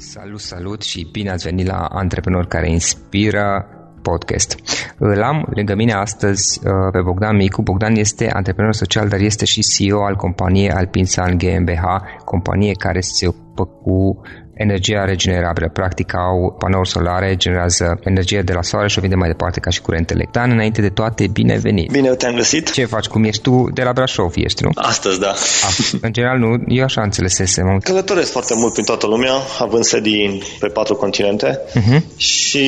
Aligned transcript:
Salut, 0.00 0.40
salut 0.40 0.82
și 0.82 1.08
bine 1.12 1.30
ați 1.30 1.48
venit 1.48 1.66
la 1.66 1.84
Antreprenori 1.84 2.48
care 2.48 2.70
inspiră 2.70 3.66
podcast. 4.02 4.58
Îl 4.98 5.22
am 5.22 5.46
lângă 5.54 5.74
mine 5.74 5.92
astăzi 5.92 6.60
uh, 6.66 6.72
pe 6.92 7.00
Bogdan 7.00 7.36
Micu. 7.36 7.62
Bogdan 7.62 7.96
este 7.96 8.30
antreprenor 8.30 8.72
social, 8.72 9.08
dar 9.08 9.20
este 9.20 9.44
și 9.44 9.60
CEO 9.60 10.04
al 10.04 10.16
companiei 10.16 10.70
Alpinsan 10.70 11.38
GmbH, 11.38 11.82
companie 12.24 12.72
care 12.72 13.00
se 13.00 13.26
ocupă 13.26 13.64
cu 13.64 14.20
energia 14.54 15.04
regenerabilă. 15.04 15.68
Practic 15.72 16.14
au 16.14 16.56
panouri 16.58 16.88
solare, 16.88 17.34
generează 17.36 17.98
energie 18.04 18.42
de 18.42 18.52
la 18.52 18.62
soare 18.62 18.88
și 18.88 18.98
o 18.98 19.00
vinde 19.00 19.16
mai 19.16 19.28
departe 19.28 19.60
ca 19.60 19.70
și 19.70 19.80
curentele. 19.80 20.28
Dan, 20.30 20.50
înainte 20.50 20.80
de 20.80 20.88
toate, 20.88 21.26
bine 21.32 21.56
venit! 21.56 21.90
Bine 21.90 22.08
te-am 22.14 22.34
găsit! 22.34 22.70
Ce 22.70 22.84
faci? 22.84 23.06
Cum 23.06 23.24
ești 23.24 23.42
tu? 23.42 23.70
De 23.74 23.82
la 23.82 23.92
Brașov 23.92 24.32
ești, 24.34 24.62
nu? 24.62 24.70
Astăzi, 24.74 25.20
da. 25.20 25.30
A, 25.30 25.68
în 26.00 26.12
general, 26.12 26.38
nu. 26.38 26.56
Eu 26.68 26.84
așa 26.84 27.02
înțelesesem. 27.02 27.78
Călătoresc 27.82 28.30
foarte 28.32 28.54
mult 28.56 28.72
prin 28.72 28.84
toată 28.84 29.06
lumea, 29.06 29.32
având 29.58 29.84
sedii 29.84 30.42
pe 30.58 30.66
patru 30.66 30.94
continente 30.94 31.60
uh-huh. 31.68 32.16
și 32.16 32.66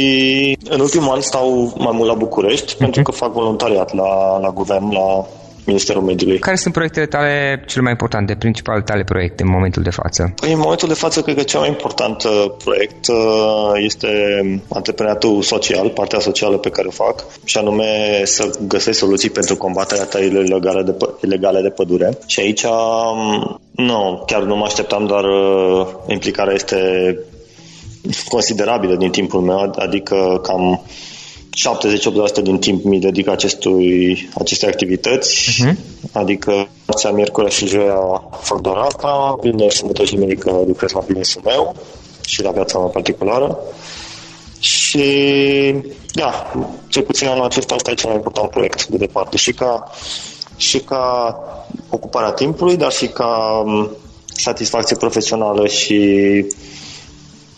în 0.69 0.81
ultimul 0.81 1.15
an 1.15 1.21
stau 1.21 1.75
mai 1.79 1.93
mult 1.95 2.09
la 2.09 2.15
București 2.15 2.75
uh-huh. 2.75 2.79
pentru 2.79 3.03
că 3.03 3.11
fac 3.11 3.33
voluntariat 3.33 3.95
la, 3.95 4.39
la 4.39 4.51
guvern, 4.51 4.93
la 4.93 5.27
Ministerul 5.67 6.03
Mediului. 6.03 6.39
Care 6.39 6.57
sunt 6.57 6.75
proiectele 6.75 7.07
tale 7.07 7.65
cele 7.67 7.83
mai 7.83 7.91
importante, 7.91 8.35
principalele 8.35 8.85
tale 8.85 9.05
proiecte 9.05 9.43
în 9.43 9.49
momentul 9.49 9.83
de 9.83 9.91
față? 9.91 10.33
Păi, 10.41 10.53
în 10.53 10.59
momentul 10.59 10.89
de 10.89 10.95
față, 10.95 11.23
cred 11.23 11.37
că 11.37 11.43
cel 11.43 11.61
mai 11.61 11.69
important 11.69 12.23
uh, 12.23 12.45
proiect 12.65 13.07
uh, 13.09 13.73
este 13.77 14.09
antreprenoriatul 14.69 15.43
social, 15.43 15.89
partea 15.89 16.19
socială 16.19 16.57
pe 16.57 16.71
care 16.71 16.87
o 16.87 16.91
fac, 16.91 17.25
și 17.45 17.59
anume 17.59 18.21
să 18.25 18.51
găsesc 18.69 18.99
soluții 18.99 19.31
pentru 19.31 19.57
combaterea 19.57 20.05
tăierilor 20.05 20.45
ilegale 20.45 20.83
de, 20.83 20.97
ilegale 21.25 21.61
de 21.61 21.69
pădure. 21.69 22.19
Și 22.27 22.41
aici, 22.41 22.63
um, 22.63 23.61
nu, 23.71 24.23
chiar 24.27 24.43
nu 24.43 24.57
mă 24.57 24.65
așteptam, 24.65 25.07
dar 25.07 25.25
uh, 25.25 25.87
implicarea 26.07 26.55
este 26.55 26.79
considerabilă 28.29 28.95
din 28.95 29.11
timpul 29.11 29.41
meu, 29.41 29.73
adică 29.77 30.41
cam 30.43 30.83
70-80% 31.57 32.43
din 32.43 32.59
timp 32.59 32.85
mi 32.85 33.01
dedic 33.01 33.29
acestui, 33.29 34.29
acestei 34.35 34.69
activități, 34.69 35.51
uh-huh. 35.51 35.75
adică 36.13 36.69
marțea, 36.87 37.11
miercuri 37.11 37.53
și 37.53 37.67
joia 37.67 38.23
fac 38.41 38.61
doar 38.61 38.77
asta, 38.77 39.37
vine 39.43 39.69
sâmbătă 39.69 40.05
și 40.05 40.15
duminică 40.15 40.63
lucrez 40.67 40.93
la 40.93 41.01
business 41.01 41.39
meu 41.45 41.77
și 42.27 42.43
la 42.43 42.51
viața 42.51 42.79
mea 42.79 42.89
particulară. 42.89 43.59
Și, 44.59 45.05
da, 46.13 46.53
cel 46.89 47.03
puțin 47.03 47.29
anul 47.29 47.45
acesta 47.45 47.75
asta 47.75 47.91
e 47.91 47.95
cel 47.95 48.09
mai 48.09 48.19
important 48.19 48.51
proiect 48.51 48.87
de 48.87 48.97
departe. 48.97 49.37
Și 49.37 49.53
ca, 49.53 49.91
și 50.57 50.79
ca 50.79 51.35
ocuparea 51.91 52.31
timpului, 52.31 52.77
dar 52.77 52.93
și 52.93 53.07
ca 53.07 53.65
satisfacție 54.27 54.97
profesională 54.97 55.67
și 55.67 56.01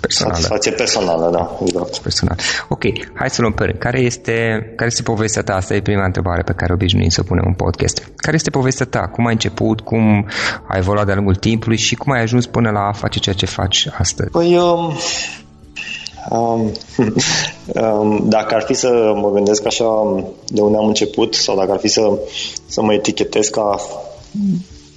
personală. 0.08 0.34
Satisfacție 0.34 0.72
personală, 0.72 1.30
da, 1.30 1.58
exact. 1.64 1.98
Personal. 1.98 2.36
Ok, 2.68 2.82
hai 3.14 3.30
să 3.30 3.40
luăm 3.40 3.52
pe 3.52 3.64
rând. 3.64 3.78
Care 3.78 4.00
este, 4.00 4.32
care 4.76 4.88
este 4.90 5.02
povestea 5.02 5.42
ta? 5.42 5.54
Asta 5.54 5.74
e 5.74 5.80
prima 5.80 6.04
întrebare 6.04 6.42
pe 6.42 6.52
care 6.52 6.72
obișnuim 6.72 7.08
să 7.08 7.20
o 7.20 7.28
punem 7.30 7.44
în 7.46 7.52
podcast. 7.52 8.10
Care 8.16 8.36
este 8.36 8.50
povestea 8.50 8.86
ta? 8.86 9.00
Cum 9.00 9.26
ai 9.26 9.32
început? 9.32 9.80
Cum 9.80 10.26
ai 10.68 10.78
evoluat 10.78 11.06
de-a 11.06 11.14
lungul 11.14 11.34
timpului? 11.34 11.76
Și 11.76 11.94
cum 11.94 12.12
ai 12.12 12.22
ajuns 12.22 12.46
până 12.46 12.70
la 12.70 12.80
a 12.80 12.92
face 12.92 13.18
ceea 13.18 13.34
ce 13.34 13.46
faci 13.46 13.88
astăzi? 13.98 14.30
Păi, 14.30 14.56
um, 14.56 14.92
um, 16.30 16.72
um, 17.82 18.28
dacă 18.28 18.54
ar 18.54 18.62
fi 18.62 18.74
să 18.74 19.12
mă 19.14 19.30
gândesc 19.30 19.66
așa 19.66 19.84
de 20.46 20.60
unde 20.60 20.76
am 20.76 20.86
început 20.86 21.34
sau 21.34 21.56
dacă 21.56 21.72
ar 21.72 21.78
fi 21.78 21.88
să, 21.88 22.18
să 22.66 22.82
mă 22.82 22.92
etichetez 22.92 23.48
ca 23.48 23.76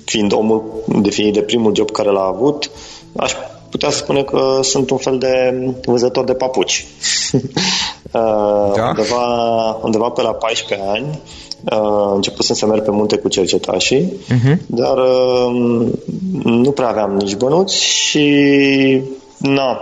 fiind 0.06 0.34
omul 0.34 0.84
definit 1.02 1.34
de 1.34 1.42
primul 1.42 1.76
job 1.76 1.92
care 1.92 2.10
l-a 2.10 2.32
avut, 2.36 2.72
aș 3.16 3.32
putea 3.72 3.90
să 3.90 3.98
spune 3.98 4.24
că 4.24 4.60
sunt 4.62 4.90
un 4.90 4.98
fel 4.98 5.18
de 5.18 5.64
vânzător 5.86 6.24
de 6.24 6.34
papuci. 6.34 6.86
Uh, 8.14 8.74
da? 8.76 8.88
undeva, 8.88 9.80
undeva 9.82 10.10
pe 10.10 10.22
la 10.22 10.32
14 10.32 10.88
ani 10.88 11.20
uh, 11.72 12.12
început 12.14 12.46
să 12.46 12.66
merg 12.66 12.84
pe 12.84 12.92
munte 12.92 13.18
cu 13.18 13.28
cercetașii, 13.28 14.14
uh-huh. 14.28 14.58
dar 14.66 14.98
uh, 14.98 15.88
nu 16.44 16.72
prea 16.72 16.88
aveam 16.88 17.16
nici 17.16 17.36
bănuți 17.36 17.84
și 17.84 19.02
na, 19.38 19.80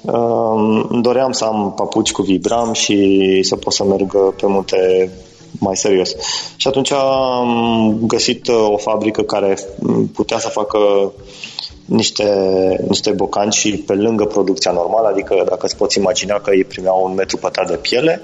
uh, 0.00 0.84
doream 1.00 1.32
să 1.32 1.44
am 1.44 1.72
papuci 1.76 2.12
cu 2.12 2.22
vibram 2.22 2.72
și 2.72 3.40
să 3.42 3.56
pot 3.56 3.72
să 3.72 3.84
merg 3.84 4.34
pe 4.34 4.46
munte 4.46 5.10
mai 5.58 5.76
serios. 5.76 6.14
Și 6.56 6.68
atunci 6.68 6.92
am 6.92 7.96
găsit 8.00 8.48
o 8.48 8.76
fabrică 8.76 9.22
care 9.22 9.58
putea 10.12 10.38
să 10.38 10.48
facă 10.48 10.78
niște, 11.84 12.28
niște 12.88 13.10
bocanci 13.10 13.54
și 13.54 13.76
pe 13.86 13.92
lângă 13.92 14.24
producția 14.24 14.70
normală, 14.72 15.08
adică 15.08 15.42
dacă 15.48 15.66
îți 15.66 15.76
poți 15.76 15.98
imagina 15.98 16.34
că 16.34 16.50
ei 16.54 16.64
primeau 16.64 17.04
un 17.04 17.14
metru 17.14 17.36
pătrat 17.36 17.68
de 17.68 17.76
piele, 17.76 18.20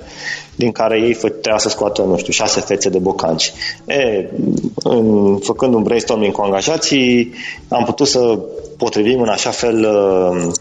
din 0.55 0.73
care 0.73 1.01
ei 1.01 1.15
trebuia 1.15 1.59
să 1.59 1.69
scoată, 1.69 2.03
nu 2.03 2.17
știu, 2.17 2.33
șase 2.33 2.61
fețe 2.61 2.89
de 2.89 2.99
bocanci. 2.99 3.53
E, 3.87 4.29
în, 4.75 5.37
făcând 5.39 5.75
un 5.75 5.83
brainstorming 5.83 6.33
cu 6.33 6.43
angajații, 6.43 7.33
am 7.69 7.85
putut 7.85 8.07
să 8.07 8.39
potrivim 8.77 9.21
în 9.21 9.29
așa 9.29 9.51
fel 9.51 9.85
uh, 9.85 10.53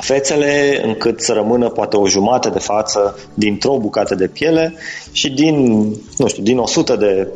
fețele 0.00 0.80
încât 0.84 1.20
să 1.20 1.32
rămână 1.32 1.68
poate 1.68 1.96
o 1.96 2.08
jumătate 2.08 2.48
de 2.48 2.58
față 2.58 3.18
dintr-o 3.34 3.78
bucată 3.78 4.14
de 4.14 4.26
piele 4.26 4.74
și 5.12 5.30
din, 5.30 5.86
nu 6.16 6.26
știu, 6.26 6.42
din 6.42 6.58
100 6.58 6.96
de, 6.96 7.28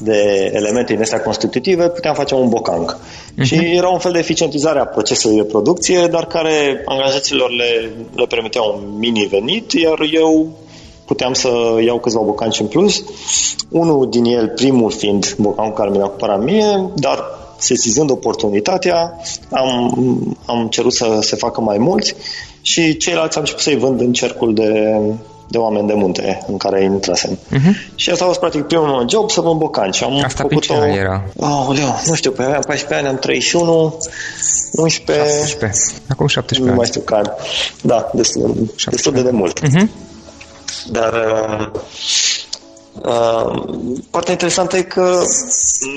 de 0.00 0.50
elemente 0.54 0.92
din 0.92 1.02
astea 1.02 1.20
constitutive 1.20 1.88
puteam 1.88 2.14
face 2.14 2.34
un 2.34 2.48
bocang. 2.48 2.96
Uh-huh. 2.96 3.42
Și 3.42 3.54
era 3.54 3.88
un 3.88 3.98
fel 3.98 4.12
de 4.12 4.18
eficientizare 4.18 4.78
a 4.78 4.84
procesului 4.84 5.36
de 5.36 5.44
producție, 5.44 6.06
dar 6.06 6.26
care 6.26 6.82
angajaților 6.84 7.50
le, 7.50 7.90
le 8.14 8.24
permitea 8.28 8.62
un 8.62 8.98
mini 8.98 9.26
venit, 9.30 9.72
iar 9.72 9.98
eu 10.12 10.48
puteam 11.04 11.32
să 11.32 11.48
iau 11.84 11.98
câțiva 11.98 12.20
bocanci 12.20 12.60
în 12.60 12.66
plus. 12.66 13.04
Unul 13.68 14.08
din 14.10 14.24
el, 14.24 14.48
primul 14.48 14.90
fiind 14.90 15.34
bocanul 15.38 15.72
care 15.72 15.90
mi-a 15.90 16.04
cumpărat 16.04 16.42
mie, 16.42 16.90
dar 16.94 17.24
sesizând 17.58 18.10
oportunitatea, 18.10 19.20
am, 19.50 20.36
am 20.46 20.68
cerut 20.68 20.94
să 20.94 21.18
se 21.20 21.36
facă 21.36 21.60
mai 21.60 21.78
mulți 21.78 22.14
și 22.62 22.96
ceilalți 22.96 23.36
am 23.36 23.42
început 23.42 23.62
să-i 23.62 23.76
vând 23.76 24.00
în 24.00 24.12
cercul 24.12 24.54
de, 24.54 25.00
de 25.48 25.58
oameni 25.58 25.86
de 25.86 25.94
munte 25.94 26.44
în 26.46 26.56
care 26.56 26.82
intrasem. 26.82 27.38
Uh-huh. 27.38 27.94
Și 27.94 28.10
asta 28.10 28.24
a 28.24 28.26
fost 28.26 28.38
practic 28.38 28.62
primul 28.62 28.86
meu 28.86 29.08
job 29.08 29.30
să 29.30 29.40
vă 29.40 29.54
bocanci. 29.54 30.02
Am 30.02 30.24
asta 30.24 30.42
făcut 30.42 30.66
pe 30.66 30.66
ce 30.66 30.72
o... 30.72 30.86
era? 30.86 31.24
Oh, 31.36 31.76
leu, 31.76 32.00
nu 32.06 32.14
știu, 32.14 32.30
pe 32.30 32.42
aveam 32.42 32.62
14 32.66 32.94
ani, 32.94 33.08
am 33.08 33.18
31, 33.18 33.96
11... 34.72 35.24
17. 35.38 35.80
Acum 36.08 36.26
17 36.26 36.60
ani. 36.60 36.70
Nu 36.70 36.74
mai 36.74 36.86
știu 36.86 37.00
care. 37.00 37.32
Da, 37.82 38.10
destul, 38.14 38.72
destul 38.90 39.12
de, 39.12 39.22
de 39.22 39.30
mult. 39.30 39.60
Uh-huh. 39.60 39.88
Dar 40.90 41.12
uh, 41.12 41.66
uh, 41.72 41.80
partea 44.10 44.32
interesantă 44.32 44.76
e 44.76 44.82
că 44.82 45.22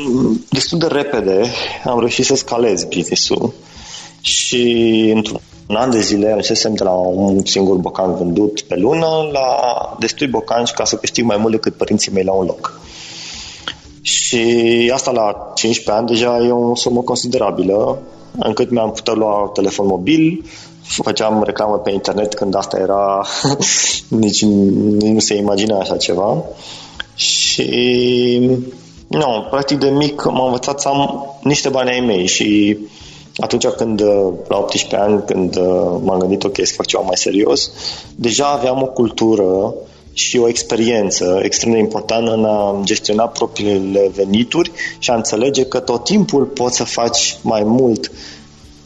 mm, 0.07 0.45
destul 0.49 0.77
de 0.77 0.87
repede 0.87 1.45
am 1.85 1.99
reușit 1.99 2.25
să 2.25 2.35
scalez 2.35 2.83
business-ul 2.83 3.53
și 4.21 5.11
într-un 5.15 5.39
un 5.71 5.77
an 5.77 5.89
de 5.89 5.99
zile 5.99 6.27
ajunsesem 6.27 6.73
de 6.73 6.83
la 6.83 6.91
un 6.91 7.45
singur 7.45 7.75
bocan 7.75 8.15
vândut 8.15 8.61
pe 8.61 8.75
lună 8.75 9.07
la 9.31 9.45
destui 9.99 10.27
bocanci 10.27 10.71
ca 10.71 10.85
să 10.85 10.95
câștig 10.95 11.25
mai 11.25 11.37
mult 11.37 11.51
decât 11.51 11.75
părinții 11.75 12.11
mei 12.11 12.23
la 12.23 12.31
un 12.31 12.45
loc. 12.45 12.79
Și 14.01 14.91
asta 14.93 15.11
la 15.11 15.51
15 15.55 15.91
ani 15.91 16.07
deja 16.07 16.45
e 16.45 16.51
o 16.51 16.75
sumă 16.75 17.01
considerabilă, 17.01 18.01
încât 18.39 18.71
mi-am 18.71 18.91
putut 18.91 19.15
lua 19.15 19.51
telefon 19.53 19.85
mobil, 19.85 20.45
făceam 20.81 21.43
reclamă 21.43 21.77
pe 21.77 21.91
internet 21.91 22.33
când 22.33 22.55
asta 22.55 22.77
era, 22.77 23.25
nici, 24.07 24.43
nici 25.01 25.11
nu 25.11 25.19
se 25.19 25.35
imagina 25.35 25.77
așa 25.79 25.97
ceva. 25.97 26.43
Și 27.21 28.39
nu, 29.07 29.47
practic 29.49 29.77
de 29.77 29.89
mic 29.89 30.23
m-am 30.25 30.45
învățat 30.45 30.81
să 30.81 30.87
am 30.87 31.25
niște 31.43 31.69
bani 31.69 31.89
ai 31.89 31.99
mei 31.99 32.27
și 32.27 32.77
atunci 33.37 33.65
când, 33.65 34.01
uh, 34.01 34.33
la 34.47 34.57
18 34.57 34.95
ani, 34.95 35.23
când 35.25 35.55
uh, 35.55 35.99
m-am 36.03 36.19
gândit, 36.19 36.43
ok, 36.43 36.55
să 36.63 36.73
fac 36.73 36.85
ceva 36.85 37.03
mai 37.03 37.17
serios, 37.17 37.71
deja 38.15 38.45
aveam 38.45 38.81
o 38.81 38.85
cultură 38.85 39.73
și 40.13 40.37
o 40.37 40.47
experiență 40.47 41.39
extrem 41.43 41.71
de 41.71 41.77
importantă 41.77 42.33
în 42.33 42.45
a 42.45 42.79
gestiona 42.83 43.27
propriile 43.27 44.11
venituri 44.15 44.71
și 44.99 45.09
a 45.09 45.15
înțelege 45.15 45.65
că 45.65 45.79
tot 45.79 46.03
timpul 46.03 46.43
poți 46.43 46.75
să 46.75 46.83
faci 46.83 47.37
mai 47.41 47.63
mult 47.63 48.11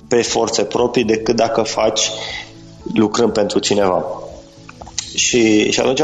pe 0.08 0.22
forțe 0.22 0.64
proprii 0.64 1.04
decât 1.04 1.36
dacă 1.36 1.62
faci 1.62 2.10
lucrând 2.94 3.32
pentru 3.34 3.60
cineva. 3.60 4.25
Și, 5.16 5.72
și 5.72 5.80
atunci, 5.80 6.02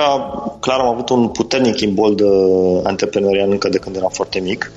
clar, 0.59 0.79
am 0.79 0.87
avut 0.87 1.09
un 1.09 1.27
puternic 1.27 1.79
imbold 1.79 2.19
uh, 2.19 2.79
antreprenorial 2.83 3.51
încă 3.51 3.69
de 3.69 3.77
când 3.77 3.95
eram 3.95 4.09
foarte 4.13 4.39
mic 4.39 4.71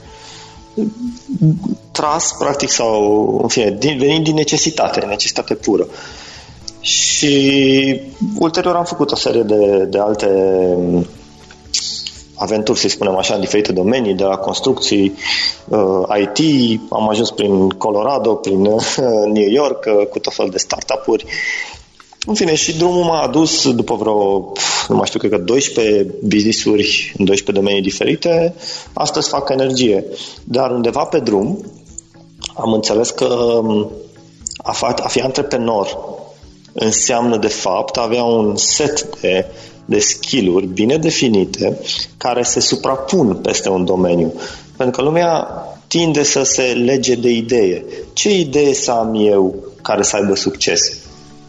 tras, 1.91 2.35
practic, 2.39 2.71
sau, 2.71 3.39
în 3.43 3.49
fine, 3.49 3.77
din, 3.79 3.99
venind 3.99 4.25
din 4.25 4.35
necesitate, 4.35 5.01
necesitate 5.01 5.55
pură. 5.55 5.87
Și 6.81 8.01
ulterior 8.39 8.75
am 8.75 8.85
făcut 8.85 9.13
o 9.13 9.17
serie 9.17 9.43
de, 9.43 9.85
de 9.85 9.99
alte 9.99 10.29
aventuri, 12.35 12.79
să 12.79 12.89
spunem 12.89 13.17
așa, 13.17 13.35
în 13.35 13.41
diferite 13.41 13.73
domenii, 13.73 14.15
de 14.15 14.25
la 14.25 14.37
construcții, 14.37 15.15
uh, 15.69 16.03
IT, 16.21 16.81
am 16.91 17.09
ajuns 17.09 17.31
prin 17.31 17.69
Colorado, 17.69 18.35
prin 18.35 18.65
uh, 18.65 18.97
New 19.33 19.49
York, 19.49 19.85
uh, 19.87 20.07
cu 20.07 20.19
tot 20.19 20.35
fel 20.35 20.49
de 20.49 20.59
startup-uri. 20.59 21.25
În 22.27 22.35
fine, 22.35 22.55
și 22.55 22.77
drumul 22.77 23.05
m-a 23.05 23.21
adus 23.21 23.75
după 23.75 23.95
vreo, 23.95 24.53
nu 24.89 24.97
mai 24.97 25.07
știu, 25.07 25.19
cred 25.19 25.31
că 25.31 25.39
12 25.39 26.07
business-uri 26.23 27.15
în 27.19 27.25
12 27.25 27.65
domenii 27.65 27.89
diferite. 27.89 28.55
Astăzi 28.93 29.29
fac 29.29 29.49
energie. 29.49 30.05
Dar 30.45 30.71
undeva 30.71 31.05
pe 31.05 31.19
drum 31.19 31.65
am 32.55 32.73
înțeles 32.73 33.11
că 33.11 33.25
um, 33.25 33.91
a, 34.57 34.75
fa- 34.75 35.03
a 35.03 35.09
fi 35.09 35.21
antreprenor 35.21 35.99
înseamnă 36.73 37.37
de 37.37 37.49
fapt 37.49 37.97
avea 37.97 38.25
un 38.25 38.57
set 38.57 39.21
de, 39.21 39.47
de 39.85 39.99
skill-uri 39.99 40.67
bine 40.67 40.97
definite 40.97 41.81
care 42.17 42.43
se 42.43 42.61
suprapun 42.61 43.35
peste 43.35 43.69
un 43.69 43.85
domeniu. 43.85 44.33
Pentru 44.77 44.97
că 44.97 45.03
lumea 45.03 45.49
tinde 45.87 46.23
să 46.23 46.43
se 46.43 46.63
lege 46.63 47.15
de 47.15 47.31
idee. 47.31 47.85
Ce 48.13 48.39
idee 48.39 48.75
să 48.75 48.91
am 48.91 49.15
eu 49.15 49.55
care 49.83 50.03
să 50.03 50.17
aibă 50.17 50.35
succes? 50.35 51.04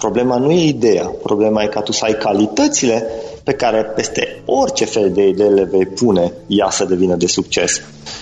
Problema 0.06 0.38
nu 0.38 0.52
e 0.52 0.68
ideea, 0.68 1.12
problema 1.24 1.64
e 1.64 1.68
ca 1.68 1.82
tu 1.82 1.92
să 1.92 2.06
ai 2.06 2.14
calitățile 2.14 3.08
pe 3.46 3.54
care 3.54 3.84
peste 3.84 4.42
orice 4.46 4.86
fel 4.86 5.12
de 5.12 5.28
idee 5.28 5.50
le 5.50 5.64
vei 5.64 5.86
pune, 5.86 6.34
ea 6.48 6.70
să 6.70 6.86
devină 6.86 7.16
de 7.16 7.28
succes. 7.28 7.82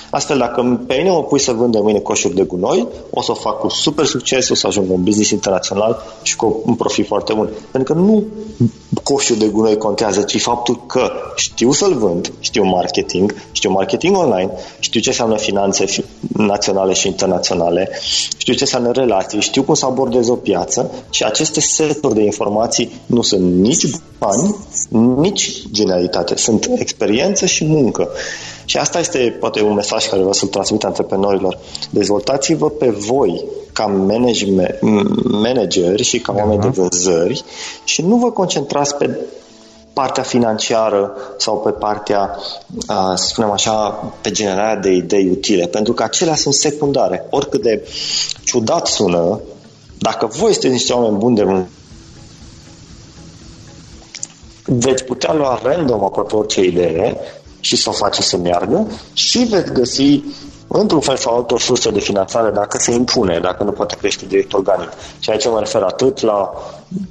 Astfel, 0.09 0.37
dacă 0.37 0.83
pe 0.87 0.95
mine 0.95 1.09
mă 1.09 1.23
pui 1.23 1.39
să 1.39 1.51
vând 1.51 1.71
de 1.71 1.79
mâine 1.79 1.99
coșuri 1.99 2.35
de 2.35 2.43
gunoi, 2.43 2.87
o 3.09 3.21
să 3.21 3.31
o 3.31 3.33
fac 3.33 3.59
cu 3.59 3.69
super 3.69 4.05
succes, 4.05 4.49
o 4.49 4.55
să 4.55 4.67
ajung 4.67 4.91
un 4.91 5.03
business 5.03 5.29
internațional 5.29 6.03
și 6.21 6.35
cu 6.35 6.61
un 6.65 6.75
profit 6.75 7.07
foarte 7.07 7.33
bun. 7.33 7.49
Pentru 7.71 7.93
că 7.93 7.99
nu 7.99 8.23
coșul 9.03 9.37
de 9.37 9.47
gunoi 9.47 9.77
contează, 9.77 10.21
ci 10.21 10.41
faptul 10.41 10.85
că 10.85 11.11
știu 11.35 11.71
să-l 11.71 11.93
vând, 11.93 12.31
știu 12.39 12.63
marketing, 12.63 13.35
știu 13.51 13.71
marketing 13.71 14.17
online, 14.17 14.51
știu 14.79 14.99
ce 14.99 15.09
înseamnă 15.09 15.37
finanțe 15.37 15.85
naționale 16.33 16.93
și 16.93 17.07
internaționale, 17.07 17.89
știu 18.37 18.53
ce 18.53 18.63
înseamnă 18.63 18.91
relații, 18.91 19.41
știu 19.41 19.63
cum 19.63 19.73
să 19.73 19.85
abordez 19.85 20.27
o 20.27 20.35
piață 20.35 20.91
și 21.09 21.23
aceste 21.23 21.59
seturi 21.59 22.13
de 22.13 22.23
informații 22.23 23.01
nu 23.05 23.21
sunt 23.21 23.53
nici 23.53 23.85
bani, 24.17 24.55
nici 24.89 25.63
genialitate, 25.71 26.37
sunt 26.37 26.67
experiență 26.75 27.45
și 27.45 27.65
muncă. 27.65 28.09
Și 28.65 28.77
asta 28.77 28.99
este 28.99 29.37
poate 29.39 29.61
un 29.61 29.73
mesaj 29.73 30.05
care 30.05 30.17
vreau 30.17 30.33
să-l 30.33 30.47
transmit 30.47 30.83
antreprenorilor. 30.83 31.57
Dezvoltați-vă 31.89 32.69
pe 32.69 32.89
voi 32.89 33.45
ca 33.73 33.85
manageri 35.23 36.03
și 36.03 36.19
ca 36.19 36.33
oameni 36.37 36.61
de 36.61 36.67
vânzări 36.67 37.43
și 37.83 38.01
nu 38.01 38.15
vă 38.15 38.31
concentrați 38.31 38.95
pe 38.95 39.19
partea 39.93 40.23
financiară 40.23 41.11
sau 41.37 41.57
pe 41.57 41.69
partea, 41.69 42.37
să 43.15 43.25
spunem 43.27 43.51
așa, 43.51 43.89
pe 44.21 44.31
generarea 44.31 44.75
de 44.75 44.89
idei 44.89 45.29
utile, 45.29 45.65
pentru 45.65 45.93
că 45.93 46.03
acelea 46.03 46.35
sunt 46.35 46.53
secundare. 46.53 47.25
Oricât 47.29 47.61
de 47.61 47.87
ciudat 48.43 48.87
sună, 48.87 49.39
dacă 49.97 50.25
voi 50.25 50.51
sunteți 50.51 50.73
niște 50.73 50.93
oameni 50.93 51.17
buni 51.17 51.35
de 51.35 51.43
veți 54.79 55.03
putea 55.03 55.33
lua 55.33 55.59
random 55.63 56.03
aproape 56.03 56.35
orice 56.35 56.61
idee 56.61 57.17
și 57.59 57.75
să 57.75 57.89
o 57.89 57.91
faceți 57.91 58.27
să 58.27 58.37
meargă 58.37 58.87
și 59.13 59.37
veți 59.37 59.71
găsi 59.71 60.23
într-un 60.67 60.99
fel 60.99 61.17
sau 61.17 61.35
altul 61.35 61.55
o 61.55 61.59
sursă 61.59 61.91
de 61.91 61.99
finanțare 61.99 62.51
dacă 62.51 62.77
se 62.77 62.91
impune, 62.91 63.39
dacă 63.39 63.63
nu 63.63 63.71
poate 63.71 63.95
crește 63.99 64.25
direct 64.25 64.53
organic. 64.53 64.89
Și 65.19 65.29
aici 65.29 65.45
mă 65.45 65.59
refer 65.59 65.81
atât 65.81 66.21
la 66.21 66.51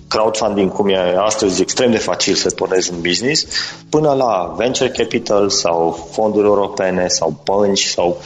crowdfunding, 0.09 0.73
cum 0.73 0.89
e 0.89 1.15
astăzi 1.17 1.61
extrem 1.61 1.91
de 1.91 1.99
facil 1.99 2.35
să 2.35 2.51
pornezi 2.51 2.93
un 2.93 3.01
business, 3.01 3.47
până 3.89 4.13
la 4.13 4.55
venture 4.57 4.91
capital 4.91 5.51
sau 5.51 6.09
fonduri 6.13 6.47
europene 6.47 7.09
sau 7.09 7.41
bănci 7.45 7.85
sau 7.85 8.21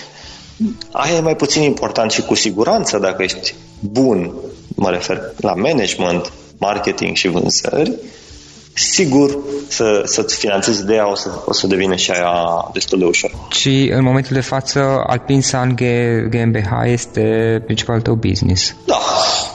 Aia 0.90 1.16
e 1.16 1.20
mai 1.20 1.36
puțin 1.36 1.62
important 1.62 2.10
și 2.10 2.22
cu 2.22 2.34
siguranță 2.34 2.98
dacă 2.98 3.22
ești 3.22 3.54
bun, 3.80 4.34
mă 4.74 4.90
refer 4.90 5.20
la 5.36 5.54
management, 5.54 6.32
marketing 6.58 7.16
și 7.16 7.28
vânzări, 7.28 7.94
sigur 8.76 9.38
să, 9.68 10.02
să-ți 10.04 10.36
finanțezi 10.36 10.80
ideea 10.80 11.10
o 11.10 11.14
să, 11.14 11.30
o 11.44 11.52
să 11.52 11.66
devină 11.66 11.96
și 11.96 12.10
aia 12.10 12.70
destul 12.72 12.98
de 12.98 13.04
ușor. 13.04 13.30
Și 13.50 13.90
în 13.92 14.02
momentul 14.02 14.34
de 14.34 14.40
față 14.40 14.80
Alpin 15.06 15.42
San 15.42 15.74
GmbH 16.30 16.70
este 16.84 17.22
principalul 17.64 18.02
tău 18.02 18.14
business. 18.14 18.74
Da, 18.84 18.98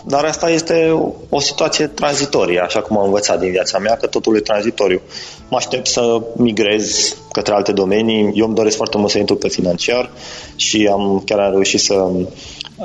dar 0.05 0.23
asta 0.23 0.49
este 0.49 0.89
o, 0.89 1.11
o 1.29 1.39
situație 1.39 1.87
tranzitorie, 1.87 2.59
așa 2.59 2.81
cum 2.81 2.97
am 2.97 3.05
învățat 3.05 3.39
din 3.39 3.51
viața 3.51 3.77
mea, 3.77 3.95
că 3.95 4.07
totul 4.07 4.35
e 4.35 4.39
tranzitoriu. 4.39 5.01
Mă 5.49 5.57
aștept 5.57 5.87
să 5.87 6.21
migrez 6.35 7.15
către 7.31 7.53
alte 7.53 7.71
domenii. 7.71 8.31
Eu 8.35 8.45
îmi 8.45 8.55
doresc 8.55 8.75
foarte 8.75 8.97
mult 8.97 9.11
să 9.11 9.17
intru 9.17 9.35
pe 9.35 9.49
financiar 9.49 10.09
și 10.55 10.89
am 10.91 11.21
chiar 11.25 11.39
am 11.39 11.51
reușit 11.51 11.79
să 11.79 12.07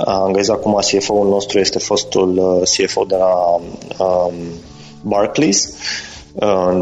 angajez 0.04 0.48
acum 0.48 0.78
CFO-ul 0.80 1.28
nostru, 1.28 1.58
este 1.58 1.78
fostul 1.78 2.38
uh, 2.38 2.68
CFO 2.68 3.04
de 3.04 3.16
la 3.16 3.34
um, 4.04 4.34
Barclays 5.02 5.68
Uh, 5.68 6.15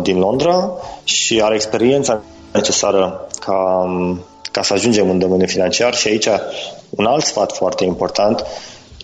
din 0.02 0.18
Londra 0.18 0.72
și 1.04 1.40
are 1.42 1.54
experiența 1.54 2.22
necesară 2.52 3.26
ca, 3.40 3.86
ca 4.50 4.62
să 4.62 4.72
ajungem 4.72 5.10
în 5.10 5.18
domeniul 5.18 5.48
financiar 5.48 5.94
și 5.94 6.08
aici 6.08 6.28
un 6.90 7.04
alt 7.04 7.24
sfat 7.24 7.52
foarte 7.52 7.84
important. 7.84 8.44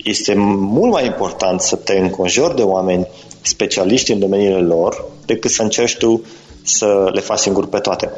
Este 0.05 0.35
mult 0.37 0.93
mai 0.93 1.07
important 1.07 1.61
să 1.61 1.77
te 1.77 1.99
înconjori 1.99 2.57
de 2.57 2.63
oameni 2.63 3.07
specialiști 3.41 4.13
în 4.13 4.19
domeniile 4.19 4.61
lor 4.61 5.05
decât 5.27 5.51
să 5.51 5.63
încerci 5.63 5.97
tu 5.97 6.23
să 6.63 7.11
le 7.13 7.21
faci 7.21 7.39
singur 7.39 7.67
pe 7.67 7.79
toate 7.79 8.11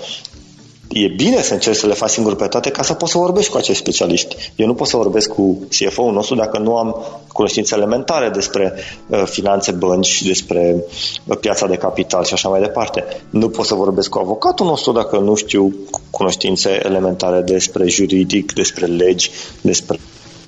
e 0.93 1.09
bine 1.09 1.43
să 1.43 1.53
încerci 1.53 1.77
să 1.77 1.87
le 1.87 1.95
faci 1.95 2.11
singur 2.11 2.37
pe 2.37 2.47
toate 2.47 2.71
ca 2.71 2.83
să 2.83 2.95
poți 2.95 3.13
să 3.13 3.19
vorbești 3.19 3.51
cu 3.51 3.57
acești 3.57 3.83
specialiști. 3.83 4.53
Eu 4.57 4.67
nu 4.67 4.75
pot 4.75 4.87
să 4.87 4.97
vorbesc 4.97 5.29
cu 5.29 5.59
CFO-ul 5.69 6.13
nostru 6.13 6.35
dacă 6.35 6.59
nu 6.59 6.77
am 6.77 6.97
cunoștințe 7.33 7.75
elementare 7.75 8.29
despre 8.29 8.75
uh, 9.07 9.23
finanțe, 9.25 9.73
bănci, 9.73 10.23
despre 10.23 10.85
uh, 11.25 11.37
piața 11.41 11.67
de 11.67 11.77
capital 11.77 12.25
și 12.25 12.35
așa 12.35 12.49
mai 12.49 12.61
departe. 12.61 13.05
Nu 13.31 13.49
pot 13.49 13.67
să 13.67 13.75
vorbesc 13.75 14.09
cu 14.09 14.19
avocatul 14.19 14.67
nostru 14.67 14.93
dacă 14.93 15.19
nu 15.19 15.35
știu 15.35 15.75
cunoștințe 16.11 16.81
elementare 16.85 17.41
despre 17.41 17.89
juridic, 17.89 18.53
despre 18.53 18.87
legi, 18.87 19.31
despre 19.61 19.99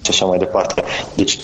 și 0.02 0.11
așa 0.11 0.25
mai 0.25 0.38
departe. 0.38 0.82
Deci, 1.14 1.38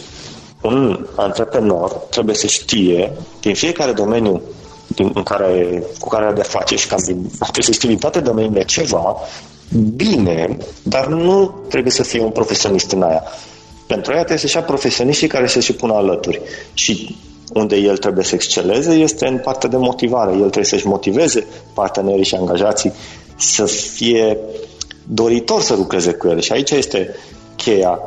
un 0.62 1.06
antreprenor 1.17 1.91
trebuie 1.91 2.35
să 2.35 2.47
știe 2.47 3.12
din 3.41 3.55
fiecare 3.55 3.93
domeniu 3.93 4.31
din, 4.31 4.41
în 4.97 5.23
care, 5.23 5.83
cu 5.99 6.09
care 6.09 6.25
are 6.25 6.35
de 6.35 6.43
face 6.43 6.77
și 6.77 6.87
cam 6.87 7.03
din, 7.07 7.31
trebuie 7.39 7.63
să 7.65 7.73
știi 7.73 7.89
din 7.89 7.99
toate 7.99 8.21
domeniile 8.21 8.65
ceva, 8.65 9.17
bine, 9.97 10.57
dar 10.83 11.07
nu 11.07 11.55
trebuie 11.69 11.93
să 11.93 12.03
fie 12.03 12.21
un 12.23 12.31
profesionist 12.31 12.93
în 12.93 13.03
aia. 13.03 13.23
Pentru 13.87 14.13
aia 14.13 14.21
trebuie 14.21 14.39
să-și 14.39 14.57
ia 14.57 14.63
profesioniștii 14.63 15.27
care 15.29 15.47
să 15.47 15.61
și 15.61 15.73
pună 15.73 15.95
alături. 15.95 16.41
Și 16.75 17.17
unde 17.53 17.77
el 17.77 17.97
trebuie 17.97 18.25
să 18.25 18.35
exceleze 18.35 18.93
este 18.93 19.27
în 19.27 19.39
partea 19.39 19.69
de 19.69 19.77
motivare. 19.77 20.31
El 20.31 20.38
trebuie 20.38 20.64
să-și 20.64 20.87
motiveze 20.87 21.47
partenerii 21.75 22.25
și 22.25 22.35
angajații 22.35 22.93
să 23.37 23.64
fie 23.67 24.38
doritor 25.07 25.61
să 25.61 25.75
lucreze 25.75 26.12
cu 26.12 26.29
el. 26.29 26.41
Și 26.41 26.53
aici 26.53 26.71
este 26.71 27.17
cheia. 27.57 27.99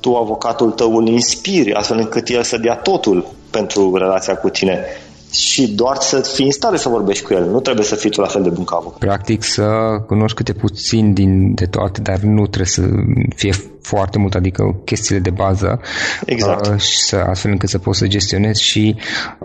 Tu, 0.00 0.14
avocatul 0.14 0.70
tău, 0.70 0.96
îl 0.96 1.08
inspiri 1.08 1.72
astfel 1.72 1.98
încât 1.98 2.28
el 2.28 2.42
să 2.42 2.56
dea 2.56 2.74
totul 2.74 3.26
pentru 3.50 3.96
relația 3.96 4.36
cu 4.36 4.48
tine 4.48 4.84
și 5.32 5.68
doar 5.68 5.96
să 6.00 6.20
fii 6.20 6.44
în 6.44 6.50
stare 6.50 6.76
să 6.76 6.88
vorbești 6.88 7.24
cu 7.24 7.34
el. 7.34 7.44
Nu 7.50 7.60
trebuie 7.60 7.84
să 7.84 7.94
fii 7.94 8.10
tu 8.10 8.20
la 8.20 8.26
fel 8.26 8.42
de 8.42 8.48
bun 8.48 8.64
ca 8.64 8.76
avocat. 8.76 8.98
Practic 8.98 9.42
să 9.42 9.64
cunoști 10.06 10.36
câte 10.36 10.52
puțin 10.52 11.12
din 11.12 11.54
de 11.54 11.66
toate, 11.66 12.00
dar 12.00 12.18
nu 12.18 12.46
trebuie 12.46 12.66
să 12.66 12.82
fie 13.36 13.52
foarte 13.82 14.18
mult, 14.18 14.34
adică 14.34 14.80
chestiile 14.84 15.20
de 15.20 15.30
bază 15.30 15.80
exact. 16.24 16.66
uh, 16.66 16.78
și 16.78 16.98
să, 16.98 17.16
astfel 17.16 17.50
încât 17.50 17.68
să 17.68 17.78
poți 17.78 17.98
să 17.98 18.06
gestionezi 18.06 18.62
și 18.62 18.96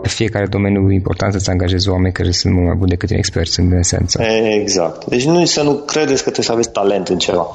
pe 0.02 0.08
fiecare 0.08 0.46
domeniu 0.46 0.90
important 0.90 1.32
să-ți 1.32 1.50
angajezi 1.50 1.88
oameni 1.88 2.12
care 2.12 2.30
sunt 2.30 2.52
mult 2.52 2.66
mai 2.66 2.76
buni 2.76 2.90
decât 2.90 3.10
experți 3.10 3.60
în 3.60 3.72
esență. 3.72 4.22
Exact. 4.60 5.04
Deci 5.04 5.24
nu 5.24 5.44
să 5.44 5.62
nu 5.62 5.74
credeți 5.74 6.22
că 6.22 6.30
trebuie 6.30 6.44
să 6.44 6.52
aveți 6.52 6.70
talent 6.70 7.08
în 7.08 7.18
ceva 7.18 7.46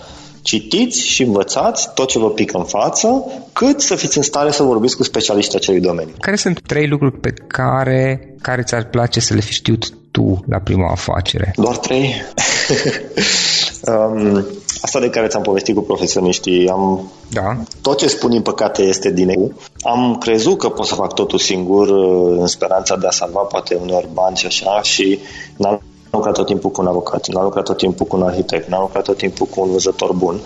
citiți 0.47 1.07
și 1.07 1.23
învățați 1.23 1.93
tot 1.93 2.07
ce 2.07 2.19
vă 2.19 2.29
pică 2.29 2.57
în 2.57 2.63
față, 2.63 3.25
cât 3.53 3.81
să 3.81 3.95
fiți 3.95 4.17
în 4.17 4.23
stare 4.23 4.51
să 4.51 4.63
vorbiți 4.63 4.95
cu 4.95 5.03
specialiștii 5.03 5.57
acelui 5.57 5.79
domeniu. 5.79 6.13
Care 6.19 6.35
sunt 6.35 6.61
trei 6.61 6.87
lucruri 6.87 7.19
pe 7.19 7.33
care, 7.47 8.33
care 8.41 8.61
ți-ar 8.61 8.83
place 8.83 9.19
să 9.19 9.33
le 9.33 9.39
fi 9.39 9.53
știut 9.53 9.93
tu 10.11 10.43
la 10.47 10.57
prima 10.57 10.91
afacere? 10.91 11.53
Doar 11.55 11.77
trei? 11.77 12.13
um, 13.91 14.45
asta 14.81 14.99
de 14.99 15.09
care 15.09 15.27
ți-am 15.27 15.41
povestit 15.41 15.75
cu 15.75 15.81
profesioniștii, 15.81 16.69
am 16.69 17.11
da. 17.29 17.57
tot 17.81 17.97
ce 17.97 18.07
spun 18.07 18.29
din 18.29 18.41
păcate 18.41 18.81
este 18.81 19.11
din 19.11 19.29
eu. 19.29 19.53
Am 19.81 20.17
crezut 20.19 20.57
că 20.57 20.69
pot 20.69 20.85
să 20.85 20.95
fac 20.95 21.13
totul 21.13 21.39
singur 21.39 21.87
uh, 21.87 22.37
în 22.39 22.47
speranța 22.47 22.95
de 22.95 23.07
a 23.07 23.11
salva 23.11 23.39
poate 23.39 23.77
uneori 23.81 24.09
bani 24.13 24.37
și 24.37 24.45
așa 24.45 24.81
și 24.81 25.19
n-am 25.57 25.81
am 26.09 26.19
lucrat 26.19 26.33
tot 26.33 26.45
timpul 26.45 26.69
cu 26.69 26.81
un 26.81 26.87
avocat, 26.87 27.27
n-am 27.27 27.43
lucrat 27.43 27.63
tot 27.63 27.77
timpul 27.77 28.05
cu 28.05 28.15
un 28.15 28.23
arhitect, 28.23 28.69
n-am 28.69 28.81
lucrat 28.81 29.03
tot 29.03 29.17
timpul 29.17 29.45
cu 29.45 29.61
un 29.61 29.71
văzător 29.71 30.13
bun. 30.13 30.39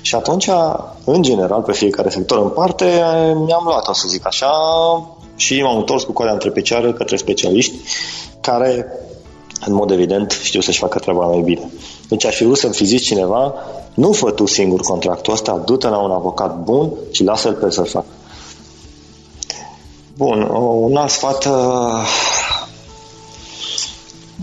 Și 0.00 0.14
atunci, 0.14 0.48
în 1.04 1.22
general, 1.22 1.62
pe 1.62 1.72
fiecare 1.72 2.08
sector 2.08 2.38
în 2.38 2.48
parte, 2.48 2.84
mi-am 3.34 3.62
luat, 3.64 3.88
o 3.88 3.92
să 3.92 4.08
zic 4.08 4.26
așa, 4.26 4.50
și 5.36 5.62
m-am 5.62 5.76
întors 5.76 6.02
cu 6.02 6.12
coada 6.12 6.32
între 6.32 6.50
picioare 6.50 6.92
către 6.92 7.16
specialiști 7.16 7.74
care, 8.40 8.86
în 9.66 9.74
mod 9.74 9.90
evident, 9.90 10.30
știu 10.42 10.60
să-și 10.60 10.78
facă 10.78 10.98
treaba 10.98 11.26
mai 11.26 11.40
bine. 11.40 11.70
Deci 12.08 12.24
aș 12.24 12.34
fi 12.34 12.44
vrut 12.44 12.58
să-mi 12.58 12.74
fi 12.74 12.84
zis 12.84 13.02
cineva, 13.02 13.54
nu 13.94 14.12
fă 14.12 14.30
tu 14.30 14.46
singur 14.46 14.80
contractul 14.80 15.32
ăsta, 15.32 15.62
du-te 15.64 15.88
la 15.88 15.98
un 15.98 16.10
avocat 16.10 16.56
bun 16.56 16.90
și 17.10 17.24
lasă-l 17.24 17.54
pe 17.54 17.70
să-l 17.70 17.86
facă. 17.86 18.06
Bun, 20.16 20.48
un 20.80 20.96
alt 20.96 21.10
sfat 21.10 21.44
uh, 21.44 21.52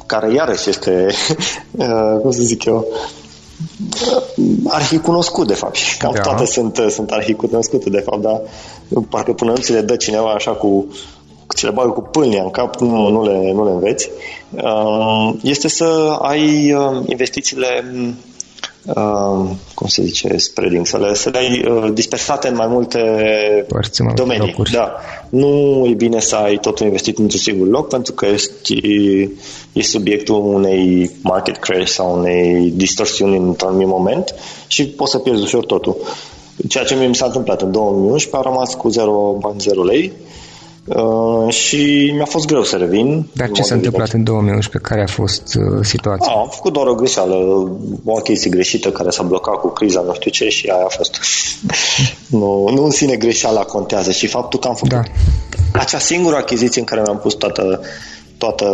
care 0.08 0.34
iarăși 0.34 0.70
este, 0.70 1.08
uh, 1.72 2.20
cum 2.22 2.32
să 2.32 2.42
zic 2.42 2.66
eu, 2.66 2.88
arhicunoscut, 4.68 5.48
de 5.48 5.54
fapt. 5.54 5.76
Și 5.76 5.98
cam 5.98 6.12
da. 6.14 6.22
toate 6.22 6.46
sunt, 6.46 6.80
sunt 6.90 7.12
arhicunoscute, 7.12 7.90
de 7.90 8.00
fapt, 8.00 8.22
dar 8.22 8.42
parcă 9.10 9.34
până 9.34 9.52
nu 9.52 9.58
ți 9.58 9.72
le 9.72 9.82
dă 9.82 9.96
cineva 9.96 10.32
așa 10.32 10.52
cu 10.52 10.88
ți 11.56 11.66
le 11.66 11.72
bagă 11.72 11.90
cu 11.90 12.02
pâlnia 12.02 12.44
în 12.44 12.50
cap, 12.50 12.76
nu, 12.76 13.10
nu, 13.10 13.24
le, 13.24 13.52
nu 13.52 13.66
le 13.66 13.72
înveți, 13.72 14.10
uh, 14.52 15.34
este 15.42 15.68
să 15.68 16.18
ai 16.22 16.76
investițiile 17.06 17.86
cum 19.74 19.88
se 19.88 20.03
zice, 20.03 20.38
spreading, 20.38 20.86
să 20.86 20.98
le, 20.98 21.13
să 21.13 21.29
le 21.29 21.38
ai 21.38 21.65
uh, 21.67 21.91
dispersate 21.94 22.48
în 22.48 22.56
mai 22.56 22.67
multe 22.67 23.00
Părți, 23.67 24.01
mai 24.01 24.13
domenii. 24.13 24.48
Locuri. 24.48 24.72
Da. 24.72 24.96
Nu 25.29 25.86
e 25.89 25.94
bine 25.94 26.20
să 26.20 26.36
ai 26.36 26.58
totul 26.58 26.86
investit 26.86 27.17
într-un 27.17 27.39
singur 27.39 27.67
loc 27.67 27.88
pentru 27.88 28.13
că 28.13 28.25
ești, 28.25 28.79
e 29.74 29.82
subiectul 29.82 30.36
unei 30.36 31.12
market 31.22 31.58
crash 31.58 31.91
sau 31.91 32.20
unei 32.20 32.72
distorsiuni 32.75 33.38
într-un 33.38 33.70
anumit 33.70 33.88
moment 33.88 34.36
și 34.67 34.88
poți 34.88 35.12
să 35.12 35.17
pierzi 35.17 35.44
ușor 35.44 35.65
totul. 35.65 35.98
Ceea 36.67 36.84
ce 36.84 36.96
mi 36.96 37.15
s-a 37.15 37.25
întâmplat 37.25 37.62
în 37.62 37.72
2011, 37.72 38.36
a 38.36 38.50
rămas 38.51 38.74
cu 38.74 38.89
0 38.89 39.38
bani, 39.39 39.60
0 39.60 39.84
lei 39.84 40.12
Uh, 40.88 41.53
și 41.53 42.12
mi-a 42.15 42.25
fost 42.25 42.46
greu 42.46 42.63
să 42.63 42.75
revin. 42.75 43.27
Dar 43.34 43.51
ce 43.51 43.62
s-a 43.62 43.75
întâmplat 43.75 44.12
în 44.12 44.24
2011? 44.24 44.91
Care 44.91 45.01
a 45.01 45.08
fost 45.08 45.56
uh, 45.56 45.79
situația? 45.82 46.32
A, 46.32 46.39
am 46.39 46.50
făcut 46.51 46.74
doar 46.74 46.88
o 46.88 46.96
greșeală, 46.96 47.36
o 48.06 48.13
chestie 48.13 48.50
greșită 48.50 48.91
care 48.91 49.10
s-a 49.10 49.24
blocat 49.24 49.56
cu 49.56 49.67
criza, 49.67 50.01
nu 50.01 50.13
știu 50.13 50.32
ce, 50.32 50.50
și 50.50 50.67
aia 50.67 50.84
a 50.84 50.89
fost. 50.89 51.20
nu, 52.39 52.70
nu 52.70 52.84
în 52.84 52.91
sine 52.91 53.15
greșeala 53.15 53.63
contează 53.63 54.12
și 54.12 54.27
faptul 54.27 54.60
că 54.60 54.67
am 54.67 54.74
făcut 54.74 54.89
da. 54.89 55.01
acea 55.79 56.00
singură 56.00 56.36
achiziție 56.36 56.82
în 56.82 56.88
care 56.88 57.01
mi-am 57.01 57.17
pus 57.17 57.34
toată, 57.34 57.82
toată 58.38 58.65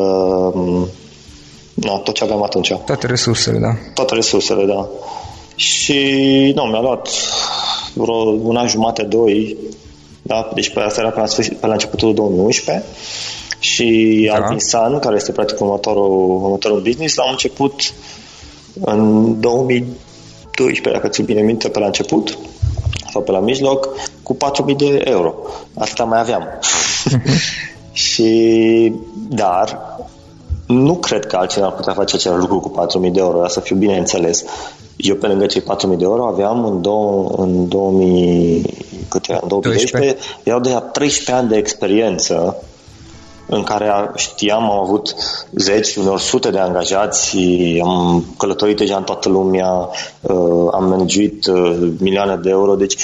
no, 1.73 1.97
tot 1.97 2.13
ce 2.13 2.23
aveam 2.23 2.43
atunci. 2.43 2.73
Toate 2.85 3.07
resursele, 3.07 3.57
da. 3.57 3.75
Toate 3.93 4.13
resursele, 4.13 4.65
da. 4.65 4.89
Și 5.55 6.01
nu, 6.55 6.63
mi-a 6.63 6.81
luat 6.81 7.09
vreo 7.93 8.15
un 8.43 8.55
an 8.55 8.67
jumate, 8.67 9.03
doi, 9.03 9.57
da? 10.25 10.51
Deci 10.53 10.73
pe 10.73 10.79
asta 10.79 11.01
era 11.01 11.09
pe 11.09 11.19
la, 11.19 11.25
sfârșit, 11.25 11.57
pe 11.57 11.65
la 11.65 11.73
începutul 11.73 12.13
2011 12.13 12.85
și 13.59 14.29
da. 14.31 14.35
Altinsan, 14.35 14.99
care 14.99 15.15
este 15.15 15.31
practic 15.31 15.59
următorul, 15.61 16.41
următorul 16.43 16.81
business, 16.81 17.17
a 17.17 17.29
început 17.29 17.93
în 18.81 19.39
2012, 19.39 21.01
dacă 21.01 21.07
ți 21.07 21.21
bine 21.21 21.41
minte, 21.41 21.69
pe 21.69 21.79
la 21.79 21.85
început 21.85 22.37
sau 23.11 23.21
pe 23.21 23.31
la 23.31 23.39
mijloc, 23.39 23.89
cu 24.23 24.37
4.000 24.69 24.75
de 24.77 25.01
euro. 25.03 25.33
Asta 25.73 26.03
mai 26.03 26.19
aveam. 26.19 26.43
Uh-huh. 26.43 27.21
și, 27.91 28.93
dar, 29.29 29.97
nu 30.67 30.95
cred 30.95 31.25
că 31.25 31.35
altcineva 31.35 31.69
ar 31.69 31.75
putea 31.75 31.93
face 31.93 32.15
același 32.15 32.39
lucru 32.39 32.59
cu 32.59 32.87
4.000 33.05 33.11
de 33.11 33.19
euro, 33.19 33.39
dar 33.39 33.49
să 33.49 33.59
fiu 33.59 33.75
bine 33.75 33.97
înțeles. 33.97 34.43
Eu 34.97 35.15
pe 35.15 35.27
lângă 35.27 35.45
cei 35.45 35.61
4.000 35.61 35.67
de 35.97 36.03
euro 36.03 36.25
aveam 36.27 36.65
în, 36.65 36.81
două, 36.81 37.33
în 37.37 37.67
2000, 37.67 38.65
cât 39.09 39.27
era, 39.27 39.39
în 39.41 39.47
2012, 39.47 40.17
erau 40.43 40.59
deja 40.59 40.79
13 40.79 41.31
ani 41.31 41.49
de 41.49 41.57
experiență 41.57 42.63
în 43.45 43.63
care 43.63 44.11
știam, 44.15 44.63
am 44.63 44.79
avut 44.79 45.15
zeci, 45.51 45.95
unor 45.95 46.19
sute 46.19 46.49
de 46.49 46.59
angajați, 46.59 47.37
am 47.83 48.25
călătorit 48.37 48.77
deja 48.77 48.97
în 48.97 49.03
toată 49.03 49.29
lumea, 49.29 49.89
uh, 50.21 50.67
am 50.71 50.85
managuit 50.89 51.45
uh, 51.45 51.91
milioane 51.99 52.35
de 52.35 52.49
euro, 52.49 52.75
deci 52.75 52.97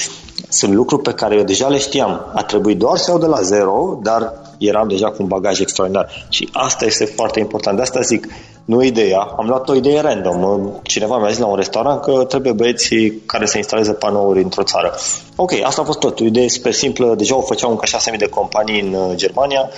sunt 0.50 0.74
lucruri 0.74 1.02
pe 1.02 1.14
care 1.14 1.36
eu 1.36 1.44
deja 1.44 1.68
le 1.68 1.78
știam. 1.78 2.32
A 2.34 2.44
trebuit 2.44 2.78
doar 2.78 2.98
să 2.98 3.12
iau 3.12 3.20
de 3.20 3.26
la 3.26 3.42
zero, 3.42 4.00
dar 4.04 4.34
eram 4.58 4.88
deja 4.88 5.10
cu 5.10 5.16
un 5.20 5.28
bagaj 5.28 5.60
extraordinar. 5.60 6.26
Și 6.30 6.50
asta 6.54 6.86
este 6.86 7.06
foarte 7.06 7.40
important. 7.40 7.76
De 7.76 7.82
asta 7.82 8.02
zic, 8.02 8.28
nu 8.66 8.84
ideea. 8.84 9.20
Am 9.20 9.48
luat 9.48 9.70
o 9.70 9.76
idee 9.76 10.02
random. 10.02 10.70
Cineva 10.84 11.18
mi-a 11.18 11.30
zis 11.30 11.40
la 11.40 11.46
un 11.46 11.56
restaurant 11.56 12.02
că 12.02 12.24
trebuie 12.28 12.54
băieții 12.54 13.22
care 13.26 13.46
să 13.46 13.58
instaleze 13.58 13.94
panouri 13.94 14.44
într-o 14.44 14.64
țară. 14.64 14.94
Ok, 15.36 15.52
asta 15.64 15.82
a 15.82 15.86
fost 15.86 16.00
tot. 16.00 16.20
O 16.20 16.24
idee 16.24 16.50
super 16.50 16.74
simplă. 16.74 17.16
Deja 17.16 17.36
o 17.36 17.42
făceau 17.42 17.70
încă 17.70 17.86
6.000 18.12 18.18
de 18.18 18.28
companii 18.28 18.82
în 18.82 18.94
uh, 18.94 19.16
Germania. 19.16 19.70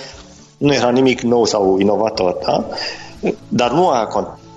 Nu 0.56 0.72
era 0.72 0.90
nimic 0.90 1.20
nou 1.20 1.44
sau 1.44 1.78
inovator, 1.78 2.36
da? 2.44 2.64
Dar 3.48 3.70
nu 3.70 3.88
a 3.88 4.08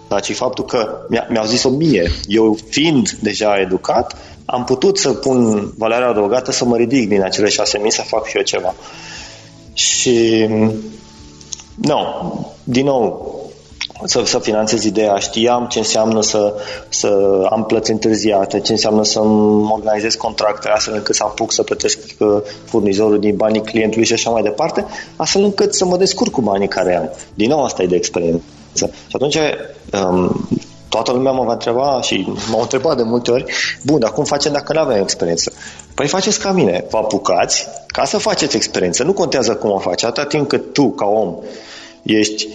contat, 0.07 0.25
ci 0.25 0.35
faptul 0.35 0.65
că 0.65 0.97
mi 1.09 1.25
mi-au 1.29 1.45
zis-o 1.45 1.69
mie. 1.69 2.11
Eu, 2.27 2.57
fiind 2.69 3.09
deja 3.09 3.59
educat, 3.59 4.15
am 4.45 4.63
putut 4.63 4.97
să 4.97 5.09
pun 5.13 5.71
valoarea 5.77 6.07
adăugată 6.07 6.51
să 6.51 6.65
mă 6.65 6.77
ridic 6.77 7.07
din 7.07 7.21
acele 7.21 7.47
6.000 7.47 7.53
să 7.87 8.01
fac 8.01 8.27
și 8.27 8.37
eu 8.37 8.43
ceva. 8.43 8.73
Și 9.73 10.47
nu, 11.75 11.99
din 12.63 12.85
nou, 12.85 13.33
să, 14.03 14.23
să 14.25 14.39
finanțez 14.39 14.83
ideea, 14.83 15.15
știam 15.15 15.67
ce 15.67 15.77
înseamnă 15.77 16.21
să, 16.21 16.53
să 16.89 17.41
am 17.49 17.65
plăți 17.65 17.91
întârziate, 17.91 18.59
ce 18.59 18.71
înseamnă 18.71 19.03
să 19.03 19.19
organizez 19.71 20.15
contracte 20.15 20.69
astfel 20.69 20.93
încât 20.93 21.15
să 21.15 21.23
apuc 21.23 21.51
să 21.51 21.63
plătesc 21.63 21.99
uh, 22.17 22.27
furnizorul 22.65 23.19
din 23.19 23.35
banii 23.35 23.61
clientului 23.61 24.05
și 24.05 24.13
așa 24.13 24.29
mai 24.29 24.41
departe, 24.41 24.85
astfel 25.15 25.43
încât 25.43 25.75
să 25.75 25.85
mă 25.85 25.97
descurc 25.97 26.31
cu 26.31 26.41
banii 26.41 26.67
care 26.67 26.95
am. 26.95 27.09
Din 27.33 27.49
nou 27.49 27.63
asta 27.63 27.83
e 27.83 27.87
de 27.87 27.95
experiență. 27.95 28.43
Și 28.77 29.15
atunci 29.15 29.37
um, 29.91 30.47
toată 30.89 31.11
lumea 31.11 31.31
mă 31.31 31.43
va 31.43 31.51
întreba 31.51 32.01
și 32.01 32.27
m-au 32.49 32.61
întrebat 32.61 32.97
de 32.97 33.03
multe 33.03 33.31
ori, 33.31 33.45
bun, 33.83 33.99
dar 33.99 34.11
cum 34.11 34.23
facem 34.23 34.51
dacă 34.51 34.73
nu 34.73 34.79
avem 34.79 35.01
experiență? 35.01 35.51
Păi 35.93 36.07
faceți 36.07 36.39
ca 36.39 36.51
mine, 36.51 36.85
vă 36.89 36.97
apucați 36.97 37.67
ca 37.87 38.05
să 38.05 38.17
faceți 38.17 38.55
experiență. 38.55 39.03
Nu 39.03 39.13
contează 39.13 39.55
cum 39.55 39.71
o 39.71 39.79
faci, 39.79 40.03
atâta 40.03 40.27
timp 40.27 40.47
cât 40.47 40.73
tu, 40.73 40.89
ca 40.89 41.05
om, 41.05 41.35
ești 42.03 42.47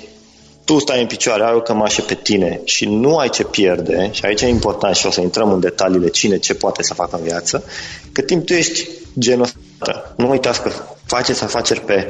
tu 0.65 0.79
stai 0.79 1.01
în 1.01 1.07
picioare, 1.07 1.45
ai 1.45 1.55
o 1.55 1.61
cămașă 1.61 2.03
pe 2.03 2.15
tine 2.15 2.61
și 2.65 2.85
nu 2.85 3.17
ai 3.17 3.29
ce 3.29 3.45
pierde, 3.45 4.09
și 4.13 4.25
aici 4.25 4.41
e 4.41 4.49
important 4.49 4.95
și 4.95 5.07
o 5.07 5.11
să 5.11 5.21
intrăm 5.21 5.53
în 5.53 5.61
detaliile 5.61 6.09
cine 6.09 6.39
ce 6.39 6.55
poate 6.55 6.83
să 6.83 6.95
facă 6.95 7.17
în 7.17 7.23
viață, 7.23 7.65
cât 8.13 8.27
timp 8.27 8.47
tu 8.47 8.53
ești 8.53 8.89
genul 9.19 9.43
ăsta. 9.43 10.15
Nu 10.17 10.31
uitați 10.31 10.63
că 10.63 10.71
faceți 11.07 11.43
afaceri 11.43 11.81
pe 11.81 12.07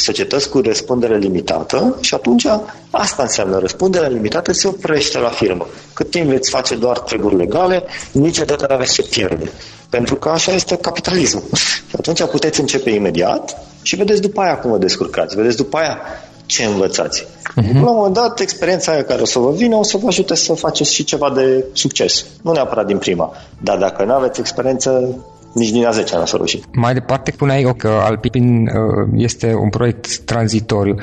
societăți 0.00 0.48
cu 0.48 0.60
răspundere 0.60 1.16
limitată 1.16 1.96
și 2.00 2.14
atunci 2.14 2.46
asta 2.90 3.22
înseamnă 3.22 3.58
răspundere 3.58 4.08
limitată 4.08 4.52
se 4.52 4.68
oprește 4.68 5.18
la 5.18 5.28
firmă. 5.28 5.66
Cât 5.92 6.10
timp 6.10 6.28
veți 6.28 6.50
face 6.50 6.74
doar 6.74 6.98
treburi 6.98 7.36
legale, 7.36 7.82
niciodată 8.12 8.66
nu 8.68 8.74
aveți 8.74 8.92
ce 8.92 9.02
pierde. 9.02 9.50
Pentru 9.90 10.14
că 10.14 10.28
așa 10.28 10.52
este 10.52 10.76
capitalismul. 10.76 11.42
Și 11.88 11.96
atunci 11.98 12.22
puteți 12.24 12.60
începe 12.60 12.90
imediat 12.90 13.56
și 13.82 13.96
vedeți 13.96 14.20
după 14.20 14.40
aia 14.40 14.58
cum 14.58 14.70
vă 14.70 14.78
descurcați. 14.78 15.36
Vedeți 15.36 15.56
după 15.56 15.76
aia 15.76 15.98
ce 16.46 16.64
învățați. 16.64 17.22
Uh-huh. 17.22 17.72
La 17.72 17.90
un 17.90 17.96
moment 17.96 18.14
dat, 18.14 18.40
experiența 18.40 18.92
aia 18.92 19.04
care 19.04 19.22
o 19.22 19.24
să 19.24 19.38
vă 19.38 19.50
vină 19.50 19.76
o 19.76 19.82
să 19.82 19.96
vă 19.96 20.06
ajute 20.06 20.34
să 20.34 20.54
faceți 20.54 20.94
și 20.94 21.04
ceva 21.04 21.30
de 21.30 21.64
succes. 21.72 22.24
Nu 22.42 22.52
neapărat 22.52 22.86
din 22.86 22.98
prima. 22.98 23.32
Dar 23.62 23.78
dacă 23.78 24.04
nu 24.04 24.12
aveți 24.12 24.40
experiență, 24.40 25.16
nici 25.52 25.70
din 25.70 25.86
a 25.86 25.90
10 25.90 26.16
n-a 26.16 26.26
să 26.26 26.36
reuși. 26.36 26.60
Mai 26.72 26.92
departe 26.92 27.30
spuneai 27.30 27.74
că 27.76 27.88
Alpipin 27.88 28.66
uh, 28.66 29.08
este 29.16 29.54
un 29.54 29.68
proiect 29.68 30.18
tranzitoriu. 30.18 30.96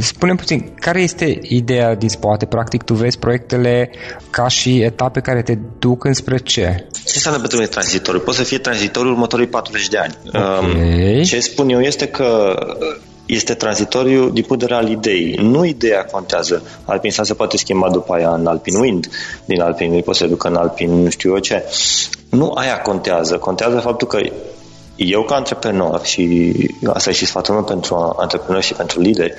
Spune 0.00 0.34
puțin, 0.34 0.74
care 0.80 1.00
este 1.00 1.38
ideea 1.42 1.94
din 1.94 2.08
spate? 2.08 2.46
Practic 2.46 2.82
tu 2.82 2.94
vezi 2.94 3.18
proiectele 3.18 3.90
ca 4.30 4.48
și 4.48 4.80
etape 4.80 5.20
care 5.20 5.42
te 5.42 5.58
duc 5.78 6.04
înspre 6.04 6.36
ce? 6.38 6.86
Ce 6.92 7.12
înseamnă 7.14 7.40
pentru 7.40 7.58
mine 7.58 7.68
tranzitoriu? 7.68 8.20
Poate 8.20 8.38
să 8.38 8.44
fie 8.44 8.58
tranzitoriu 8.58 9.10
următorii 9.10 9.46
40 9.46 9.88
de 9.88 9.98
ani. 9.98 10.18
Okay. 10.26 11.16
Um, 11.16 11.22
ce 11.22 11.40
spun 11.40 11.68
eu 11.68 11.80
este 11.80 12.06
că 12.06 12.54
este 13.26 13.54
tranzitoriu 13.54 14.30
din 14.30 14.42
punct 14.42 14.62
de 14.62 14.66
vedere 14.66 14.74
al 14.74 14.88
ideii. 14.88 15.34
Nu 15.34 15.64
ideea 15.64 16.04
contează. 16.04 16.62
Alpin 16.84 17.10
se 17.10 17.34
poate 17.34 17.56
schimba 17.56 17.90
după 17.90 18.14
aia 18.14 18.30
în 18.34 18.46
Alpin 18.46 18.78
Wind, 18.78 19.08
din 19.44 19.60
Alpin 19.60 19.90
Wind 19.90 20.04
poate 20.04 20.18
să 20.18 20.26
ducă 20.26 20.48
în 20.48 20.56
Alpin 20.56 21.02
nu 21.02 21.10
știu 21.10 21.30
eu 21.30 21.38
ce. 21.38 21.64
Nu 22.28 22.52
aia 22.54 22.80
contează. 22.80 23.36
Contează 23.36 23.78
faptul 23.78 24.08
că 24.08 24.18
eu 24.96 25.22
ca 25.22 25.34
antreprenor 25.34 26.04
și 26.04 26.52
asta 26.92 27.10
e 27.10 27.12
și 27.12 27.26
sfatul 27.26 27.54
meu 27.54 27.64
pentru 27.64 28.14
antreprenori 28.18 28.64
și 28.64 28.72
pentru 28.72 29.00
lideri, 29.00 29.34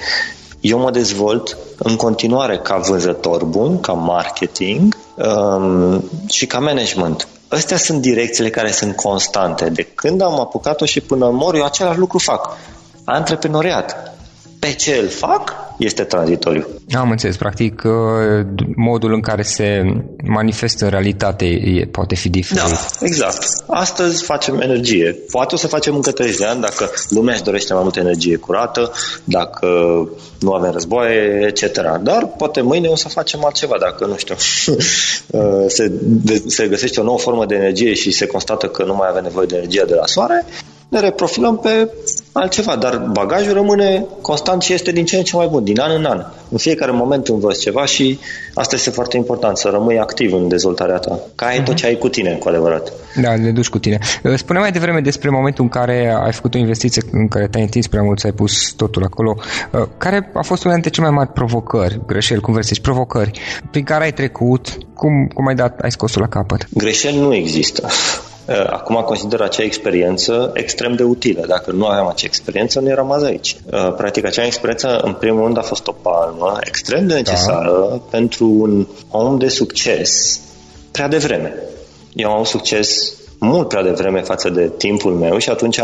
eu 0.62 0.80
mă 0.80 0.92
dezvolt 0.92 1.58
în 1.78 1.96
continuare 1.96 2.58
ca 2.58 2.78
vânzător 2.78 3.44
bun, 3.44 3.80
ca 3.80 3.94
marketing 3.94 4.96
um, 5.16 6.04
și 6.30 6.46
ca 6.46 6.60
management. 6.60 7.28
Astea 7.48 7.78
sunt 7.78 8.02
direcțiile 8.02 8.50
care 8.50 8.72
sunt 8.72 8.96
constante. 8.96 9.70
De 9.70 9.84
când 9.84 10.22
am 10.22 10.40
apucat-o 10.40 10.86
și 10.86 11.02
până 11.02 11.30
mor, 11.30 11.56
eu 11.56 11.64
același 11.64 11.98
lucru 11.98 12.18
fac. 12.18 12.58
Antreprenoriat. 13.06 14.18
Pe 14.60 14.74
ce 14.74 14.96
îl 15.02 15.08
fac? 15.08 15.64
este 15.78 16.04
tranzitoriu. 16.04 16.68
Am 16.98 17.10
înțeles. 17.10 17.36
Practic, 17.36 17.82
uh, 17.86 17.92
modul 18.76 19.14
în 19.14 19.22
care 19.22 19.42
se 19.42 19.82
manifestă 20.24 20.84
în 20.84 20.90
realitate 20.90 21.46
poate 21.92 22.16
fi 22.16 22.30
diferit. 22.30 22.64
Da, 22.64 22.78
exact. 23.00 23.46
Astăzi 23.68 24.24
facem 24.24 24.60
energie. 24.60 25.18
Poate 25.32 25.56
o 25.56 25.58
să 25.58 25.68
facem 25.68 25.96
încă 25.96 26.12
30 26.12 26.38
de 26.38 26.46
ani 26.46 26.62
dacă 26.62 26.90
lumea 27.10 27.34
își 27.34 27.44
dorește 27.44 27.74
mai 27.74 27.82
multă 27.82 28.00
energie 28.00 28.36
curată, 28.36 28.92
dacă 29.24 29.68
nu 30.40 30.52
avem 30.52 30.72
războaie, 30.72 31.46
etc. 31.48 31.82
Dar 32.02 32.28
poate 32.38 32.62
mâine 32.62 32.88
o 32.88 32.96
să 32.96 33.10
facem 33.10 33.46
altceva, 33.46 33.76
dacă, 33.80 34.06
nu 34.06 34.18
știu, 34.18 34.36
uh, 35.40 35.66
se, 35.68 35.92
se 36.48 36.68
găsește 36.68 37.00
o 37.00 37.04
nouă 37.04 37.20
formă 37.20 37.46
de 37.46 37.56
energie 37.56 37.94
și 37.94 38.12
se 38.12 38.26
constată 38.26 38.68
că 38.68 38.84
nu 38.84 38.96
mai 38.96 39.08
avem 39.10 39.24
nevoie 39.24 39.46
de 39.46 39.56
energie 39.56 39.84
de 39.88 39.94
la 39.94 40.06
soare, 40.06 40.46
ne 40.90 41.00
reprofilăm 41.00 41.58
pe 41.58 41.90
altceva, 42.34 42.76
dar 42.76 42.98
bagajul 43.12 43.54
rămâne 43.54 44.06
constant 44.22 44.62
și 44.62 44.74
este 44.74 44.92
din 44.92 45.06
ce 45.06 45.18
în 45.18 45.24
ce 45.24 45.36
mai 45.36 45.48
bun, 45.48 45.64
din 45.64 45.80
an 45.80 45.92
în 45.92 46.06
an. 46.06 46.26
În 46.50 46.58
fiecare 46.58 46.92
moment 46.92 47.28
învăț 47.28 47.58
ceva 47.58 47.86
și 47.86 48.20
asta 48.54 48.76
este 48.76 48.90
foarte 48.90 49.18
important, 49.18 49.58
să 49.58 49.70
rămâi 49.70 50.00
activ 50.00 50.34
în 50.34 50.48
dezvoltarea 50.48 50.98
ta. 50.98 51.20
Ca 51.36 51.46
ai 51.46 51.54
uh-huh. 51.54 51.58
tot 51.58 51.68
mhm. 51.68 51.76
ce 51.76 51.86
ai 51.86 51.98
cu 51.98 52.10
tine, 52.10 52.34
cu 52.34 52.48
adevărat. 52.50 52.92
Da, 53.22 53.34
le 53.34 53.52
duci 53.52 53.70
cu 53.70 53.80
tine. 53.80 53.98
Spune 54.36 54.60
mai 54.60 54.72
devreme 54.72 55.00
despre 55.00 55.30
momentul 55.30 55.64
în 55.64 55.70
care 55.70 56.20
ai 56.24 56.32
făcut 56.32 56.54
o 56.54 56.58
investiție 56.58 57.02
în 57.12 57.28
care 57.28 57.48
te-ai 57.48 57.64
întins 57.64 57.88
prea 57.88 58.02
mult, 58.02 58.24
ai 58.24 58.32
pus 58.32 58.72
totul 58.72 59.04
acolo. 59.04 59.36
Uh, 59.72 59.82
care 59.98 60.32
a 60.34 60.42
fost 60.42 60.64
una 60.64 60.74
dintre 60.74 60.92
cele 60.92 61.08
mai 61.08 61.16
mari 61.16 61.30
provocări, 61.30 62.00
greșeli, 62.06 62.42
cum 62.42 62.54
vrei 62.54 62.66
să 62.66 62.72
zici, 62.74 62.84
provocări, 62.84 63.32
prin 63.72 63.84
care 63.84 64.04
ai 64.04 64.14
trecut, 64.14 64.78
cum, 64.94 65.28
cum 65.34 65.48
ai 65.48 65.56
dat, 65.56 65.80
ai 65.80 65.92
scos 65.92 66.14
la 66.14 66.28
capăt? 66.28 66.68
Greșeli 66.74 67.18
nu 67.18 67.34
există. 67.34 67.88
Uh, 68.48 68.66
acum 68.70 68.96
consider 68.96 69.42
acea 69.42 69.64
experiență 69.64 70.52
extrem 70.54 70.96
de 70.96 71.04
utilă. 71.04 71.44
Dacă 71.48 71.72
nu 71.72 71.86
aveam 71.86 72.08
acea 72.08 72.26
experiență, 72.28 72.80
nu 72.80 72.90
eram 72.90 73.12
azi 73.12 73.26
aici. 73.26 73.56
Uh, 73.72 73.94
practic, 73.98 74.26
acea 74.26 74.46
experiență, 74.46 75.00
în 75.04 75.14
primul 75.14 75.44
rând, 75.44 75.58
a 75.58 75.62
fost 75.62 75.88
o 75.88 75.92
palmă 75.92 76.58
extrem 76.64 77.08
de 77.08 77.14
necesară 77.14 77.88
da. 77.90 78.02
pentru 78.10 78.46
un 78.46 78.88
om 79.10 79.38
de 79.38 79.48
succes 79.48 80.40
prea 80.92 81.08
devreme. 81.08 81.56
Eu 82.14 82.28
am 82.30 82.34
avut 82.34 82.48
succes 82.48 83.14
mult 83.40 83.68
prea 83.68 83.84
devreme 83.84 84.22
față 84.22 84.50
de 84.50 84.72
timpul 84.78 85.14
meu 85.14 85.38
și 85.38 85.50
atunci, 85.50 85.80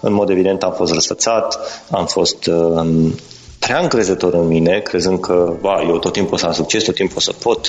în 0.00 0.12
mod 0.12 0.30
evident, 0.30 0.62
am 0.62 0.72
fost 0.72 0.92
răsfățat, 0.92 1.58
am 1.90 2.06
fost 2.06 2.46
uh, 2.46 3.10
prea 3.58 3.78
încrezător 3.78 4.34
în 4.34 4.46
mine, 4.46 4.80
crezând 4.84 5.20
că 5.20 5.56
ba, 5.60 5.82
eu 5.88 5.98
tot 5.98 6.12
timpul 6.12 6.34
o 6.34 6.36
să 6.36 6.46
am 6.46 6.52
succes, 6.52 6.82
tot 6.82 6.94
timpul 6.94 7.16
o 7.16 7.20
să 7.20 7.32
pot, 7.42 7.66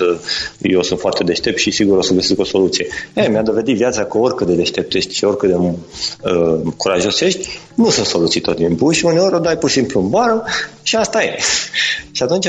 eu 0.62 0.82
sunt 0.82 1.00
foarte 1.00 1.24
deștept 1.24 1.58
și 1.58 1.72
sigur 1.72 1.98
o 1.98 2.02
să 2.02 2.14
găsesc 2.14 2.40
o 2.40 2.44
soluție. 2.44 2.88
E, 3.14 3.28
mi-a 3.28 3.42
dovedit 3.42 3.76
viața 3.76 4.06
că 4.06 4.18
oricât 4.18 4.48
de 4.48 4.54
deștept 4.54 4.94
ești 4.94 5.16
și 5.16 5.24
oricât 5.24 5.50
de 5.50 5.56
uh, 5.56 6.60
curajos 6.78 7.22
ești, 7.22 7.60
nu 7.76 7.90
sunt 7.90 8.06
soluții 8.06 8.42
tot 8.42 8.56
timpul 8.56 8.94
și 8.94 9.06
uneori 9.06 9.36
o 9.36 9.40
dai 9.40 9.58
pur 9.58 9.70
și 9.70 9.76
simplu 9.76 10.02
în 10.02 10.10
bară 10.10 10.44
și 10.84 10.96
asta 10.96 11.24
e. 11.24 11.38
și 12.16 12.24
atunci 12.24 12.48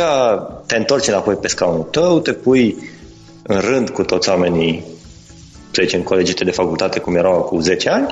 te 0.66 0.76
întorci 0.76 1.08
înapoi 1.08 1.34
pe 1.34 1.48
scaunul 1.48 1.88
tău, 1.90 2.20
te 2.20 2.32
pui 2.32 2.76
în 3.42 3.60
rând 3.60 3.90
cu 3.90 4.02
toți 4.02 4.28
oamenii 4.28 4.84
să 5.72 5.82
zicem, 5.82 6.02
colegii 6.02 6.34
de 6.34 6.50
facultate 6.50 6.98
cum 6.98 7.16
erau 7.16 7.42
cu 7.42 7.58
10 7.58 7.88
ani 7.88 8.06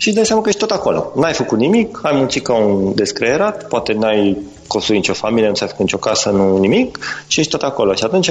și 0.00 0.12
dai 0.12 0.26
seama 0.26 0.42
că 0.42 0.48
ești 0.48 0.60
tot 0.60 0.70
acolo. 0.70 1.12
N-ai 1.14 1.32
făcut 1.32 1.58
nimic, 1.58 2.00
ai 2.02 2.16
muncit 2.16 2.42
ca 2.44 2.54
un 2.54 2.94
descreierat, 2.94 3.68
poate 3.68 3.92
n-ai 3.92 4.36
construit 4.66 5.00
nicio 5.00 5.12
familie, 5.12 5.48
nu 5.48 5.54
ți-ai 5.54 5.68
făcut 5.68 5.84
nicio 5.84 5.96
casă, 5.96 6.30
nu 6.30 6.58
nimic 6.58 6.98
și 7.26 7.40
ești 7.40 7.52
tot 7.52 7.62
acolo. 7.62 7.94
Și 7.94 8.04
atunci, 8.04 8.30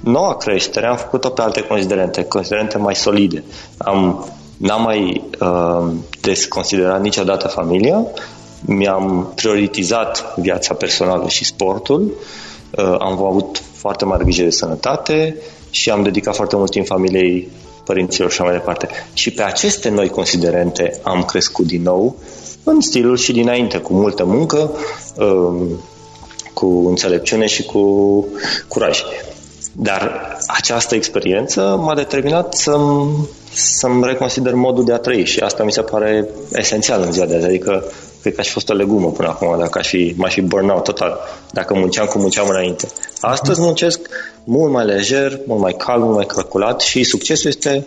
noua 0.00 0.36
creștere 0.36 0.86
am 0.86 0.96
făcut-o 0.96 1.28
pe 1.28 1.42
alte 1.42 1.60
considerente, 1.60 2.24
considerente 2.24 2.78
mai 2.78 2.94
solide. 2.94 3.44
Am, 3.76 4.28
n-am 4.56 4.82
mai 4.82 5.22
uh, 5.40 5.92
desconsiderat 6.20 7.00
niciodată 7.00 7.48
familia, 7.48 8.06
mi-am 8.60 9.32
prioritizat 9.34 10.34
viața 10.36 10.74
personală 10.74 11.28
și 11.28 11.44
sportul, 11.44 12.12
uh, 12.70 12.94
am 12.98 13.24
avut 13.24 13.62
foarte 13.72 14.04
mare 14.04 14.22
grijă 14.22 14.42
de 14.42 14.50
sănătate 14.50 15.36
și 15.70 15.90
am 15.90 16.02
dedicat 16.02 16.34
foarte 16.34 16.56
mult 16.56 16.70
timp 16.70 16.86
familiei 16.86 17.48
părinților 17.84 18.30
și 18.30 18.40
așa 18.40 18.50
mai 18.50 18.58
departe. 18.58 18.88
Și 19.12 19.30
pe 19.30 19.42
aceste 19.42 19.88
noi 19.88 20.08
considerente 20.08 21.00
am 21.02 21.22
crescut 21.22 21.66
din 21.66 21.82
nou 21.82 22.16
în 22.64 22.80
stilul 22.80 23.16
și 23.16 23.32
dinainte, 23.32 23.78
cu 23.78 23.92
multă 23.92 24.24
muncă, 24.24 24.70
um, 25.16 25.68
cu 26.52 26.86
înțelepciune 26.88 27.46
și 27.46 27.62
cu 27.62 28.26
curaj. 28.68 29.02
Dar 29.72 30.36
această 30.46 30.94
experiență 30.94 31.80
m-a 31.82 31.94
determinat 31.94 32.54
să-mi, 32.54 33.28
să-mi 33.54 34.04
reconsider 34.06 34.54
modul 34.54 34.84
de 34.84 34.92
a 34.92 34.98
trăi 34.98 35.24
și 35.24 35.40
asta 35.40 35.64
mi 35.64 35.72
se 35.72 35.80
pare 35.82 36.28
esențial 36.52 37.02
în 37.02 37.12
ziua 37.12 37.26
de 37.26 37.36
azi. 37.36 37.44
Adică 37.46 37.84
cred 38.20 38.34
că 38.34 38.40
aș 38.40 38.46
fi 38.46 38.52
fost 38.52 38.68
o 38.68 38.74
legumă 38.74 39.10
până 39.10 39.28
acum, 39.28 39.58
dacă 39.58 39.78
aș 39.78 39.88
fi, 39.88 40.14
m-aș 40.16 40.32
fi 40.32 40.40
burnout 40.40 40.84
total, 40.84 41.18
dacă 41.52 41.74
munceam 41.74 42.06
cum 42.06 42.20
munceam 42.20 42.46
înainte. 42.48 42.86
Astăzi 43.20 43.60
muncesc 43.60 44.00
mult 44.44 44.72
mai 44.72 44.84
lejer, 44.84 45.40
mult 45.46 45.60
mai 45.60 45.74
calm, 45.78 46.02
mult 46.02 46.16
mai 46.16 46.26
calculat 46.26 46.80
și 46.80 47.02
succesul 47.02 47.50
este 47.50 47.86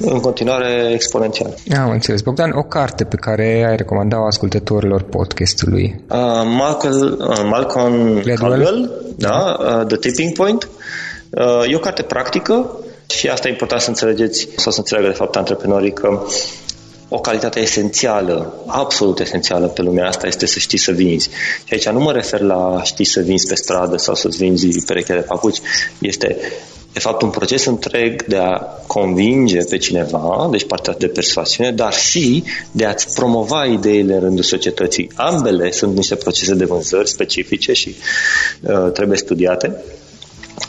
în 0.00 0.20
continuare 0.20 0.90
exponențial. 0.92 1.54
Am 1.76 1.90
înțeles. 1.90 2.20
Bogdan, 2.20 2.50
o 2.54 2.62
carte 2.62 3.04
pe 3.04 3.16
care 3.16 3.64
ai 3.68 3.76
recomandat 3.76 4.20
ascultătorilor 4.26 5.02
podcastului? 5.02 6.02
Uh, 6.10 6.18
Malcolm, 6.58 7.16
uh, 7.18 7.46
Malcolm 7.50 8.20
Gladwell, 8.20 8.90
da, 9.16 9.56
uh, 9.58 9.86
The 9.86 9.96
Tipping 9.96 10.32
Point. 10.32 10.68
Uh, 11.30 11.70
e 11.70 11.76
o 11.76 11.78
carte 11.78 12.02
practică 12.02 12.70
și 13.16 13.28
asta 13.28 13.48
e 13.48 13.50
important 13.50 13.80
să 13.80 13.88
înțelegeți 13.88 14.48
sau 14.56 14.72
să 14.72 14.78
înțeleagă 14.78 15.08
de 15.08 15.16
fapt 15.16 15.36
antreprenorii 15.36 15.92
că 15.92 16.26
o 17.08 17.20
calitate 17.20 17.60
esențială, 17.60 18.54
absolut 18.66 19.18
esențială 19.18 19.66
pe 19.66 19.82
lumea 19.82 20.06
asta 20.06 20.26
este 20.26 20.46
să 20.46 20.58
știi 20.58 20.78
să 20.78 20.92
vinzi. 20.92 21.28
Și 21.64 21.72
aici 21.72 21.88
nu 21.88 22.00
mă 22.00 22.12
refer 22.12 22.40
la 22.40 22.80
știi 22.84 23.04
să 23.04 23.20
vinzi 23.20 23.46
pe 23.46 23.54
stradă 23.54 23.96
sau 23.96 24.14
să-ți 24.14 24.36
vinzi 24.36 24.84
pereche 24.86 25.14
de 25.14 25.20
papuci. 25.20 25.60
Este 25.98 26.36
de 26.92 26.98
fapt 26.98 27.22
un 27.22 27.30
proces 27.30 27.64
întreg 27.64 28.24
de 28.24 28.36
a 28.36 28.58
convinge 28.86 29.58
pe 29.58 29.76
cineva, 29.76 30.48
deci 30.50 30.66
partea 30.66 30.94
de 30.98 31.06
persoasiune, 31.06 31.72
dar 31.72 31.92
și 31.92 32.44
de 32.70 32.84
a-ți 32.84 33.14
promova 33.14 33.64
ideile 33.64 34.14
în 34.14 34.20
rândul 34.20 34.44
societății. 34.44 35.10
Ambele 35.14 35.70
sunt 35.70 35.96
niște 35.96 36.14
procese 36.14 36.54
de 36.54 36.64
vânzări 36.64 37.08
specifice 37.08 37.72
și 37.72 37.94
uh, 38.60 38.90
trebuie 38.92 39.18
studiate. 39.18 39.76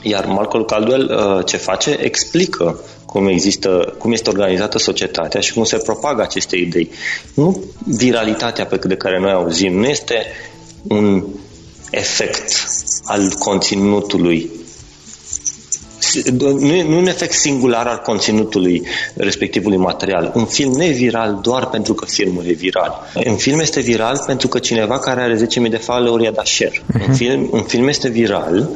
Iar 0.02 0.26
Malcolm 0.26 0.64
Caldwell 0.64 1.12
uh, 1.38 1.46
ce 1.46 1.58
face? 1.58 1.98
Explică 2.02 2.80
cum, 3.06 3.28
există, 3.28 3.96
cum 3.98 4.12
este 4.12 4.30
organizată 4.30 4.78
societatea 4.78 5.40
și 5.40 5.54
cum 5.54 5.64
se 5.64 5.78
propagă 5.78 6.22
aceste 6.22 6.56
idei. 6.56 6.90
Nu 7.34 7.64
viralitatea 7.86 8.66
pe 8.66 8.76
de 8.76 8.96
care 8.96 9.20
noi 9.20 9.32
auzim, 9.32 9.78
nu 9.78 9.86
este 9.86 10.26
un 10.88 11.24
efect 11.92 12.54
al 13.04 13.34
conținutului 13.40 14.50
nu 16.40 16.74
e, 16.74 16.84
nu 16.84 16.98
un 16.98 17.08
efect 17.08 17.34
singular 17.34 17.88
al 17.88 17.98
conținutului 17.98 18.88
respectivului 19.16 19.78
material. 19.78 20.32
Un 20.36 20.46
film 20.46 20.72
nu 20.72 20.84
e 20.84 20.92
viral 20.92 21.40
doar 21.42 21.66
pentru 21.66 21.94
că 21.94 22.06
filmul 22.06 22.46
e 22.48 22.54
viral. 22.54 23.12
Un 23.26 23.36
film 23.36 23.60
este 23.60 23.80
viral 23.80 24.24
pentru 24.26 24.48
că 24.48 24.60
cineva 24.60 25.00
care 25.00 25.22
are 25.22 25.48
10.000 25.64 25.70
de 25.70 25.78
follower 25.78 26.22
i-a 26.22 26.32
dat 26.32 26.46
share. 26.46 26.82
Uh-huh. 26.82 26.94
Un, 26.94 27.02
mhm. 27.08 27.14
film, 27.14 27.48
un 27.52 27.62
film 27.62 27.88
este 27.88 28.10
viral 28.10 28.70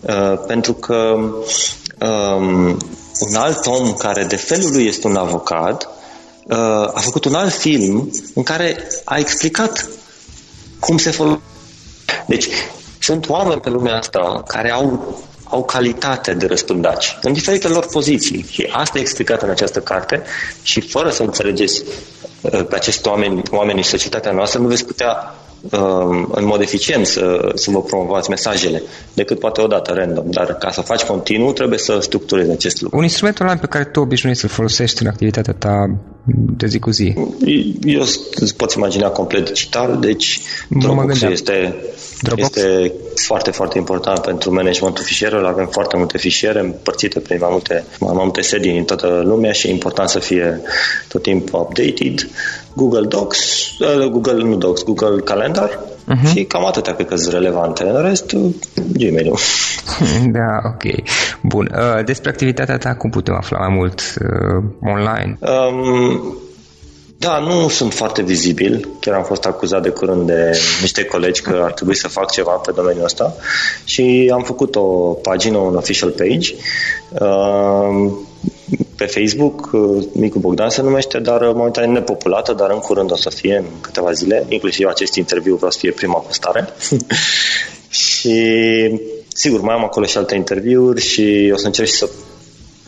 uh, 0.00 0.38
pentru 0.46 0.72
că 0.72 1.16
um, 2.00 2.76
un 3.20 3.34
alt 3.34 3.66
om 3.66 3.92
care 3.92 4.24
de 4.24 4.36
felul 4.36 4.70
lui 4.72 4.86
este 4.86 5.06
un 5.06 5.16
avocat 5.16 5.88
uh, 6.44 6.56
a 6.94 7.00
făcut 7.00 7.24
un 7.24 7.34
alt 7.34 7.52
film 7.52 8.10
în 8.34 8.42
care 8.42 8.76
a 9.04 9.18
explicat 9.18 9.88
cum 10.78 10.98
se 10.98 11.10
folosește. 11.10 11.44
Deci, 12.26 12.48
sunt 12.98 13.28
oameni 13.28 13.60
pe 13.60 13.70
lumea 13.70 13.96
asta 13.96 14.42
care 14.46 14.70
au, 14.70 15.18
au 15.50 15.64
calitate 15.64 16.34
de 16.34 16.46
răspundaci 16.46 17.18
în 17.22 17.32
diferite 17.32 17.68
lor 17.68 17.86
poziții 17.86 18.46
și 18.50 18.68
asta 18.72 18.98
e 18.98 19.00
explicat 19.00 19.42
în 19.42 19.50
această 19.50 19.80
carte 19.80 20.22
și 20.62 20.80
fără 20.80 21.10
să 21.10 21.22
înțelegeți 21.22 21.82
uh, 22.40 22.64
pe 22.68 22.74
acești 22.74 23.08
oameni, 23.08 23.42
oamenii 23.50 23.82
și 23.82 23.88
societatea 23.88 24.32
noastră, 24.32 24.60
nu 24.60 24.68
veți 24.68 24.86
putea 24.86 25.34
Um, 25.60 26.28
în 26.30 26.44
mod 26.44 26.60
eficient 26.60 27.06
să, 27.06 27.52
să 27.54 27.70
vă 27.70 27.82
promovați 27.82 28.30
mesajele, 28.30 28.82
decât 29.14 29.38
poate 29.38 29.60
odată 29.60 29.92
random. 29.92 30.30
Dar 30.30 30.54
ca 30.54 30.70
să 30.70 30.80
faci 30.80 31.02
continuu, 31.02 31.52
trebuie 31.52 31.78
să 31.78 31.98
structurezi 32.00 32.50
acest 32.50 32.80
lucru. 32.80 32.96
Un 32.96 33.02
instrument 33.02 33.40
online 33.40 33.60
pe 33.60 33.66
care 33.66 33.84
tu 33.84 34.00
obișnuiești 34.00 34.42
să-l 34.42 34.52
folosești 34.54 35.02
în 35.02 35.08
activitatea 35.08 35.52
ta 35.52 35.96
de 36.56 36.66
zi 36.66 36.78
cu 36.78 36.90
zi? 36.90 37.14
Eu 37.84 38.00
îți 38.34 38.56
poți 38.56 38.76
imagina 38.76 39.08
complet 39.08 39.44
digital, 39.44 39.98
deci 40.00 40.40
Dropbox 40.68 41.22
este, 41.22 41.74
Dropbox? 42.20 42.56
este 42.56 42.92
foarte, 43.14 43.50
foarte 43.50 43.78
important 43.78 44.18
pentru 44.18 44.52
managementul 44.54 45.04
fișierelor. 45.04 45.44
Avem 45.44 45.66
foarte 45.66 45.96
multe 45.96 46.18
fișiere 46.18 46.60
împărțite 46.60 47.20
prin 47.20 47.38
mai 47.40 47.48
multe, 47.50 47.84
mai 48.00 48.12
multe 48.14 48.40
sedii 48.40 48.78
în 48.78 48.84
toată 48.84 49.22
lumea 49.24 49.52
și 49.52 49.66
e 49.66 49.70
important 49.70 50.08
să 50.08 50.18
fie 50.18 50.60
tot 51.08 51.22
timpul 51.22 51.60
updated. 51.60 52.28
Google 52.74 53.06
Docs, 53.06 53.70
uh, 53.78 54.06
Google, 54.06 54.42
nu 54.42 54.56
Docs, 54.56 54.82
Google 54.82 55.20
Calendar 55.24 55.89
uh-huh. 56.10 56.32
și 56.34 56.44
cam 56.44 56.66
atâtea 56.66 56.94
cred 56.94 57.06
că 57.06 57.16
sunt 57.16 57.32
relevante. 57.32 57.84
În 57.84 58.02
rest, 58.02 58.32
Gmail-ul. 58.92 59.38
Da, 60.38 60.60
ok. 60.64 60.82
Bun. 61.42 61.70
Uh, 61.74 62.04
despre 62.04 62.30
activitatea 62.30 62.78
ta, 62.78 62.94
cum 62.94 63.10
putem 63.10 63.34
afla 63.34 63.58
mai 63.58 63.74
mult 63.76 64.00
uh, 64.00 64.64
online? 64.80 65.38
Um, 65.40 66.34
Da, 67.18 67.38
nu 67.38 67.68
sunt 67.68 67.92
foarte 67.92 68.22
vizibil. 68.22 68.88
Chiar 69.00 69.14
am 69.14 69.22
fost 69.22 69.44
acuzat 69.44 69.82
de 69.82 69.88
curând 69.88 70.26
de 70.26 70.58
niște 70.80 71.04
colegi 71.04 71.40
că 71.40 71.60
ar 71.64 71.72
trebui 71.72 71.96
să 71.96 72.08
fac 72.08 72.30
ceva 72.30 72.50
pe 72.50 72.72
domeniul 72.74 73.04
ăsta 73.04 73.34
și 73.84 74.30
am 74.32 74.42
făcut 74.42 74.74
o 74.76 74.86
pagină, 75.22 75.56
un 75.56 75.74
official 75.74 76.10
page 76.10 76.54
uh, 77.08 78.12
pe 78.96 79.06
Facebook, 79.06 79.70
uh, 79.72 80.04
Micu 80.12 80.38
Bogdan 80.38 80.70
se 80.70 80.82
numește, 80.82 81.18
dar 81.18 81.40
momentan 81.42 81.84
e 81.84 81.86
nepopulată, 81.86 82.52
dar 82.52 82.70
în 82.70 82.78
curând 82.78 83.12
o 83.12 83.16
să 83.16 83.30
fie 83.30 83.56
în 83.56 83.64
câteva 83.80 84.12
zile, 84.12 84.44
inclusiv 84.48 84.86
acest 84.86 85.14
interviu 85.14 85.56
vreau 85.56 85.70
să 85.70 85.78
fie 85.78 85.90
prima 85.90 86.18
postare. 86.18 86.68
și 87.88 88.38
sigur, 89.34 89.60
mai 89.60 89.74
am 89.74 89.84
acolo 89.84 90.06
și 90.06 90.16
alte 90.16 90.34
interviuri 90.34 91.00
și 91.00 91.50
o 91.52 91.56
să 91.56 91.66
încerc 91.66 91.88
și 91.88 91.94
să 91.94 92.08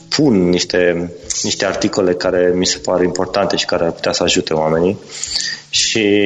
pun 0.09 0.49
niște, 0.49 1.13
niște 1.43 1.65
articole 1.65 2.15
care 2.15 2.53
mi 2.55 2.67
se 2.67 2.79
par 2.79 3.03
importante 3.03 3.57
și 3.57 3.65
care 3.65 3.85
ar 3.85 3.93
putea 3.93 4.13
să 4.13 4.23
ajute 4.23 4.53
oamenii. 4.53 4.99
Și 5.71 6.19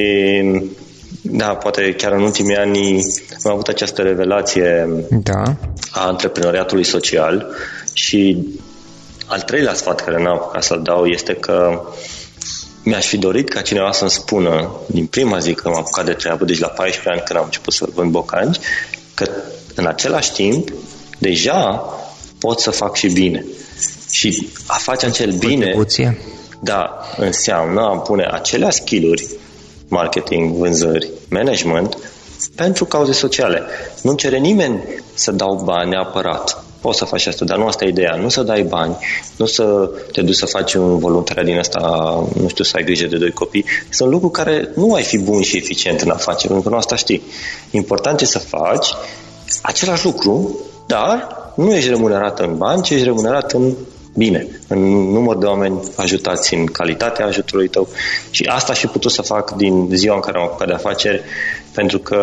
da, 1.23 1.47
poate 1.47 1.95
chiar 1.95 2.13
în 2.13 2.23
ultimii 2.23 2.57
ani 2.57 3.01
am 3.43 3.53
avut 3.53 3.69
această 3.69 4.03
revelație 4.03 4.89
da. 5.11 5.43
a 5.91 6.07
antreprenoriatului 6.07 6.85
social 6.85 7.47
și 7.93 8.47
al 9.27 9.41
treilea 9.41 9.75
sfat 9.75 10.01
care 10.01 10.23
n-am 10.23 10.35
apucat 10.35 10.63
să-l 10.63 10.83
dau 10.83 11.07
este 11.07 11.35
că 11.35 11.83
mi-aș 12.83 13.07
fi 13.07 13.17
dorit 13.17 13.49
ca 13.49 13.61
cineva 13.61 13.93
să-mi 13.93 14.11
spună 14.11 14.71
din 14.87 15.07
prima 15.07 15.39
zi 15.39 15.55
că 15.55 15.69
m-am 15.69 15.79
apucat 15.79 16.05
de 16.05 16.13
treabă, 16.13 16.45
deci 16.45 16.59
la 16.59 16.69
14 16.69 17.09
ani 17.09 17.23
când 17.25 17.39
am 17.39 17.45
început 17.45 17.73
să 17.73 17.87
vând 17.95 18.11
bocanci, 18.11 18.59
că 19.15 19.31
în 19.75 19.87
același 19.87 20.33
timp 20.33 20.73
deja 21.19 21.85
pot 22.39 22.61
să 22.61 22.71
fac 22.71 22.97
și 22.97 23.09
bine. 23.09 23.45
Și 24.11 24.49
a 24.67 24.77
face 24.77 25.07
acel 25.07 25.31
bine, 25.33 25.75
da, 26.61 27.01
înseamnă 27.17 27.81
a 27.81 27.97
pune 27.99 28.29
acelea 28.31 28.71
skill-uri, 28.71 29.27
marketing, 29.89 30.55
vânzări, 30.55 31.09
management, 31.31 31.99
pentru 32.55 32.85
cauze 32.85 33.13
sociale. 33.13 33.63
Nu 34.03 34.15
cere 34.15 34.39
nimeni 34.39 34.83
să 35.15 35.33
dau 35.33 35.63
bani 35.65 35.91
neapărat. 35.91 36.65
Poți 36.87 36.99
să 36.99 37.05
faci 37.05 37.27
asta, 37.27 37.45
dar 37.45 37.59
nu 37.59 37.67
asta 37.67 37.85
e 37.85 37.89
ideea. 37.89 38.15
Nu 38.15 38.29
să 38.29 38.43
dai 38.43 38.63
bani, 38.63 38.97
nu 39.37 39.47
să 39.47 39.91
te 40.13 40.23
duci 40.23 40.35
să 40.35 40.47
faci 40.47 40.75
un 40.75 40.99
voluntariat 40.99 41.45
din 41.45 41.59
asta, 41.59 41.81
nu 42.41 42.49
știu, 42.49 42.65
să 42.65 42.77
ai 42.77 42.85
grijă 42.85 43.07
de 43.07 43.17
doi 43.17 43.31
copii. 43.31 43.65
Sunt 43.91 44.11
lucruri 44.11 44.33
care 44.33 44.71
nu 44.75 44.95
ai 44.95 45.03
fi 45.03 45.19
bun 45.19 45.43
și 45.43 45.57
eficient 45.57 46.01
în 46.01 46.11
afaceri, 46.11 46.47
pentru 46.47 46.63
că 46.63 46.69
nu 46.69 46.77
asta 46.77 46.97
știi. 46.97 47.23
Important 47.71 48.21
e 48.21 48.25
să 48.25 48.39
faci 48.39 48.89
același 49.63 50.05
lucru, 50.05 50.59
dar 50.87 51.29
nu 51.57 51.75
ești 51.75 51.89
remunerat 51.89 52.41
în 52.41 52.57
bani, 52.57 52.83
ci 52.83 52.91
ești 52.91 53.05
remunerat 53.05 53.53
în 53.53 53.75
bine, 54.15 54.61
în 54.69 54.79
număr 55.13 55.37
de 55.37 55.47
oameni 55.47 55.81
ajutați, 55.97 56.55
în 56.55 56.67
calitatea 56.67 57.27
ajutorului 57.27 57.69
tău. 57.69 57.89
Și 58.31 58.45
asta 58.45 58.73
și 58.73 58.87
putut 58.87 59.11
să 59.11 59.23
fac 59.23 59.51
din 59.51 59.89
ziua 59.93 60.15
în 60.15 60.21
care 60.21 60.39
am 60.39 60.45
apucat 60.45 60.67
de 60.67 60.75
afaceri, 60.75 61.23
pentru 61.75 61.99
că 61.99 62.19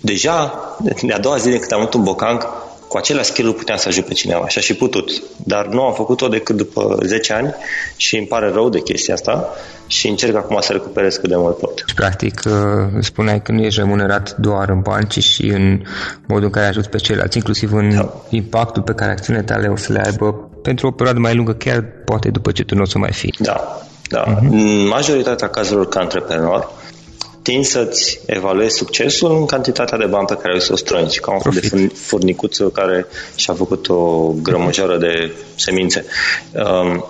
deja, 0.00 0.54
de 1.02 1.12
a 1.12 1.18
doua 1.18 1.36
zi 1.36 1.50
de 1.50 1.58
când 1.58 1.72
am 1.72 1.80
avut 1.80 1.94
un 1.94 2.02
bocanc, 2.02 2.48
cu 2.90 2.96
aceleași 2.96 3.30
skill 3.30 3.52
puteam 3.52 3.78
să 3.78 3.88
ajut 3.88 4.04
pe 4.04 4.12
cineva 4.12 4.48
și 4.48 4.60
și 4.60 4.74
putut. 4.74 5.10
Dar 5.36 5.66
nu 5.66 5.82
am 5.82 5.94
făcut-o 5.94 6.28
decât 6.28 6.56
după 6.56 6.98
10 7.04 7.32
ani 7.32 7.54
și 7.96 8.16
îmi 8.16 8.26
pare 8.26 8.50
rău 8.50 8.68
de 8.68 8.80
chestia 8.80 9.14
asta 9.14 9.48
și 9.86 10.08
încerc 10.08 10.36
acum 10.36 10.60
să 10.60 10.72
recuperez 10.72 11.16
cât 11.16 11.28
de 11.28 11.36
mult 11.36 11.58
pot. 11.58 11.84
Practic, 11.94 12.40
uh, 12.44 12.52
spuneai 13.00 13.42
că 13.42 13.52
nu 13.52 13.62
ești 13.62 13.80
remunerat 13.80 14.36
doar 14.36 14.68
în 14.68 14.80
bani, 14.80 15.06
ci 15.06 15.22
și 15.22 15.46
în 15.46 15.82
modul 16.26 16.44
în 16.44 16.50
care 16.50 16.66
ajuți 16.66 16.88
pe 16.88 16.96
ceilalți, 16.96 17.36
inclusiv 17.36 17.72
în 17.72 17.94
da. 17.94 18.14
impactul 18.28 18.82
pe 18.82 18.92
care 18.92 19.10
acțiunile 19.10 19.44
tale 19.44 19.68
o 19.68 19.76
să 19.76 19.92
le 19.92 20.02
aibă 20.04 20.50
pentru 20.62 20.86
o 20.86 20.90
perioadă 20.90 21.20
mai 21.20 21.34
lungă, 21.34 21.52
chiar 21.52 21.84
poate 22.04 22.28
după 22.28 22.50
ce 22.52 22.64
tu 22.64 22.74
nu 22.74 22.82
o 22.82 22.84
să 22.84 22.98
mai 22.98 23.12
fii. 23.12 23.34
Da, 23.38 23.80
da. 24.08 24.24
Uh-huh. 24.24 24.48
În 24.50 24.86
majoritatea 24.86 25.48
cazurilor 25.48 25.88
ca 25.88 26.00
antreprenor, 26.00 26.70
tin 27.42 27.64
să-ți 27.64 28.20
evaluezi 28.26 28.76
succesul 28.76 29.36
în 29.36 29.46
cantitatea 29.46 29.98
de 29.98 30.06
bani 30.06 30.26
pe 30.26 30.34
care 30.34 30.54
o 30.56 30.58
să 30.58 30.72
o 30.72 30.76
strângi. 30.76 31.20
Ca 31.20 31.32
un 31.32 31.40
fel 31.40 31.52
de 31.52 31.86
furnicuță 31.94 32.68
care 32.68 33.06
și-a 33.34 33.54
făcut 33.54 33.88
o 33.88 34.32
grămăjoară 34.42 34.96
de 34.96 35.32
semințe. 35.54 36.04
Um, 36.52 37.04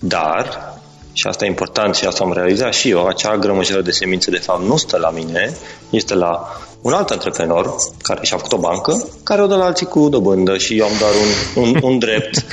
dar 0.00 0.72
și 1.12 1.26
asta 1.26 1.44
e 1.44 1.48
important 1.48 1.94
și 1.94 2.04
asta 2.04 2.24
am 2.24 2.32
realizat 2.32 2.74
și 2.74 2.90
eu, 2.90 3.06
acea 3.06 3.36
grămăjoară 3.36 3.82
de 3.82 3.90
semințe 3.90 4.30
de 4.30 4.38
fapt 4.38 4.62
nu 4.62 4.76
stă 4.76 4.96
la 4.96 5.10
mine, 5.10 5.56
este 5.90 6.14
la 6.14 6.60
un 6.84 6.92
alt 6.92 7.10
antreprenor 7.10 7.74
care 8.02 8.20
și-a 8.22 8.36
făcut 8.36 8.52
o 8.52 8.58
bancă, 8.58 9.08
care 9.22 9.42
o 9.42 9.46
dă 9.46 9.54
la 9.54 9.64
alții 9.64 9.86
cu 9.86 10.08
dobândă 10.08 10.56
și 10.56 10.78
eu 10.78 10.84
am 10.84 10.92
doar 10.98 11.12
un, 11.54 11.62
un, 11.62 11.80
un 11.82 11.98
drept 11.98 12.44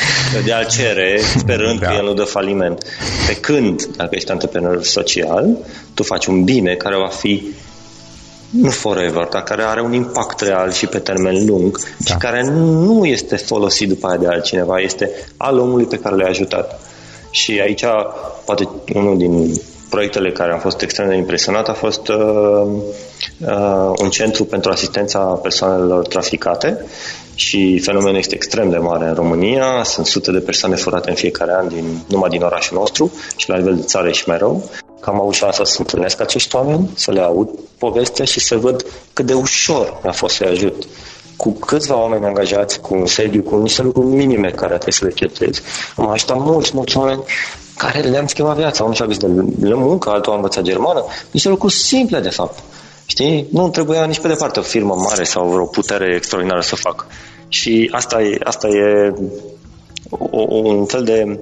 de 0.45 0.53
a 0.53 0.63
cere, 0.63 1.21
sperând 1.37 1.79
da. 1.79 1.87
că 1.87 1.93
el 1.93 2.03
nu 2.03 2.13
dă 2.13 2.23
faliment. 2.23 2.83
Pe 3.27 3.35
când, 3.35 3.85
dacă 3.85 4.15
ești 4.15 4.31
antreprenor 4.31 4.83
social, 4.83 5.57
tu 5.93 6.03
faci 6.03 6.25
un 6.25 6.43
bine 6.43 6.73
care 6.75 6.95
va 6.95 7.07
fi 7.07 7.53
nu 8.49 8.69
forever, 8.69 9.27
dar 9.31 9.43
care 9.43 9.63
are 9.63 9.81
un 9.81 9.93
impact 9.93 10.39
real 10.39 10.71
și 10.71 10.85
pe 10.85 10.99
termen 10.99 11.45
lung 11.45 11.79
da. 11.97 12.11
și 12.11 12.17
care 12.17 12.43
nu 12.51 13.05
este 13.05 13.35
folosit 13.35 13.87
după 13.87 14.07
aia 14.07 14.17
de 14.17 14.27
altcineva, 14.27 14.79
este 14.79 15.09
al 15.37 15.57
omului 15.57 15.85
pe 15.85 15.97
care 15.97 16.15
l-ai 16.15 16.29
ajutat. 16.29 16.79
Și 17.31 17.59
aici, 17.63 17.83
poate 18.45 18.69
unul 18.93 19.17
din 19.17 19.61
proiectele 19.91 20.31
care 20.31 20.51
am 20.51 20.59
fost 20.59 20.81
extrem 20.81 21.07
de 21.07 21.15
impresionat 21.15 21.69
a 21.69 21.73
fost 21.73 22.07
uh, 22.07 22.65
uh, 23.39 23.91
un 24.01 24.09
centru 24.09 24.45
pentru 24.45 24.71
asistența 24.71 25.19
persoanelor 25.19 26.07
traficate 26.07 26.85
și 27.35 27.79
fenomenul 27.79 28.17
este 28.17 28.35
extrem 28.35 28.69
de 28.69 28.77
mare 28.77 29.07
în 29.07 29.13
România. 29.13 29.83
Sunt 29.83 30.05
sute 30.05 30.31
de 30.31 30.39
persoane 30.39 30.75
furate 30.75 31.09
în 31.09 31.15
fiecare 31.15 31.53
an 31.53 31.67
din, 31.67 31.85
numai 32.07 32.29
din 32.29 32.41
orașul 32.41 32.77
nostru 32.77 33.11
și 33.35 33.49
la 33.49 33.57
nivel 33.57 33.75
de 33.75 33.81
țară 33.81 34.11
și 34.11 34.23
mai 34.27 34.37
rău. 34.37 34.69
Că 34.99 35.09
am 35.09 35.21
avut 35.21 35.33
șansa 35.33 35.63
să 35.63 35.75
întâlnesc 35.79 36.21
acești 36.21 36.55
oameni, 36.55 36.89
să 36.95 37.11
le 37.11 37.19
aud 37.19 37.49
povestea 37.77 38.25
și 38.25 38.39
să 38.39 38.55
văd 38.55 38.85
cât 39.13 39.25
de 39.25 39.33
ușor 39.33 39.99
mi-a 40.03 40.11
fost 40.11 40.35
să-i 40.35 40.47
ajut 40.47 40.87
cu 41.35 41.51
câțiva 41.51 41.99
oameni 41.99 42.25
angajați, 42.25 42.79
cu 42.79 42.93
un 42.93 43.05
sediu, 43.05 43.41
cu 43.41 43.57
niște 43.57 43.81
lucruri 43.81 44.07
minime 44.07 44.49
care 44.49 44.73
trebuie 44.73 44.93
să 44.93 45.05
le 45.05 45.11
cheltuiesc. 45.11 45.63
Am 45.95 46.09
ajutat 46.09 46.37
mulți, 46.37 46.71
mulți 46.73 46.97
oameni 46.97 47.23
care 47.81 47.99
le-am 47.99 48.27
schimbat 48.27 48.57
viața. 48.57 48.83
Unul 48.83 48.95
și-a 48.95 49.05
găsit 49.05 49.21
de 49.21 49.73
muncă, 49.73 50.09
altul 50.09 50.31
a 50.33 50.35
învățat 50.35 50.63
germană. 50.63 51.05
Niște 51.31 51.49
lucruri 51.49 51.73
simple, 51.73 52.19
de 52.19 52.29
fapt. 52.29 52.59
Știi? 53.05 53.47
Nu 53.51 53.69
trebuia 53.69 54.05
nici 54.05 54.19
pe 54.19 54.27
departe 54.27 54.59
o 54.59 54.61
firmă 54.61 54.95
mare 55.09 55.23
sau 55.23 55.49
vreo 55.49 55.65
putere 55.65 56.15
extraordinară 56.15 56.61
să 56.61 56.75
facă. 56.75 57.05
Și 57.47 57.89
asta 57.91 58.21
e, 58.21 58.37
asta 58.43 58.67
e 58.67 59.13
o, 60.09 60.41
un 60.59 60.85
fel 60.85 61.03
de 61.03 61.39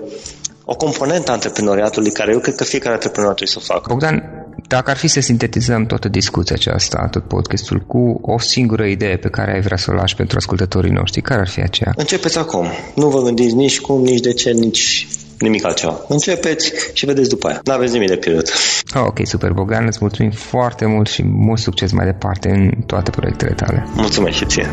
o 0.65 0.75
componentă 0.75 1.30
a 1.30 1.34
antreprenoriatului 1.34 2.12
care 2.12 2.32
eu 2.32 2.39
cred 2.39 2.56
că 2.56 2.63
fiecare 2.63 2.93
antreprenor 2.93 3.34
trebuie 3.34 3.56
să 3.58 3.60
o 3.62 3.73
facă. 3.73 3.86
Bogdan, 3.88 4.23
dacă 4.67 4.89
ar 4.89 4.97
fi 4.97 5.08
să 5.08 5.19
sintetizăm 5.19 5.86
toată 5.86 6.08
discuția 6.08 6.56
aceasta, 6.56 7.08
tot 7.12 7.23
podcastul, 7.23 7.80
cu 7.88 8.19
o 8.21 8.39
singură 8.39 8.86
idee 8.86 9.17
pe 9.17 9.30
care 9.30 9.54
ai 9.54 9.62
vrea 9.62 9.78
să 9.78 9.91
o 9.91 9.93
lași 9.93 10.15
pentru 10.15 10.38
ascultătorii 10.38 10.91
noștri, 10.91 11.21
care 11.21 11.39
ar 11.39 11.49
fi 11.49 11.62
aceea? 11.62 11.93
Începeți 11.95 12.38
acum. 12.38 12.65
Nu 12.95 13.08
vă 13.08 13.21
gândiți 13.21 13.56
nici 13.56 13.80
cum, 13.80 14.02
nici 14.02 14.19
de 14.19 14.34
ce, 14.34 14.52
nici 14.52 15.08
nimic 15.39 15.65
altceva. 15.65 16.02
Începeți 16.08 16.73
și 16.93 17.06
vedeți 17.06 17.30
după 17.30 17.47
aia. 17.47 17.60
Nu 17.63 17.73
aveți 17.73 17.93
nimic 17.93 18.10
de 18.10 18.15
pierdut. 18.15 18.49
Oh, 18.95 19.02
ok, 19.06 19.19
super, 19.23 19.52
Bogdan. 19.52 19.86
Îți 19.86 19.97
mulțumim 20.02 20.32
foarte 20.32 20.86
mult 20.86 21.08
și 21.08 21.23
mult 21.23 21.60
succes 21.60 21.91
mai 21.91 22.06
departe 22.06 22.49
în 22.49 22.71
toate 22.86 23.10
proiectele 23.10 23.54
tale. 23.54 23.88
Mulțumesc 23.95 24.38
și 24.38 24.45
ție. 24.45 24.67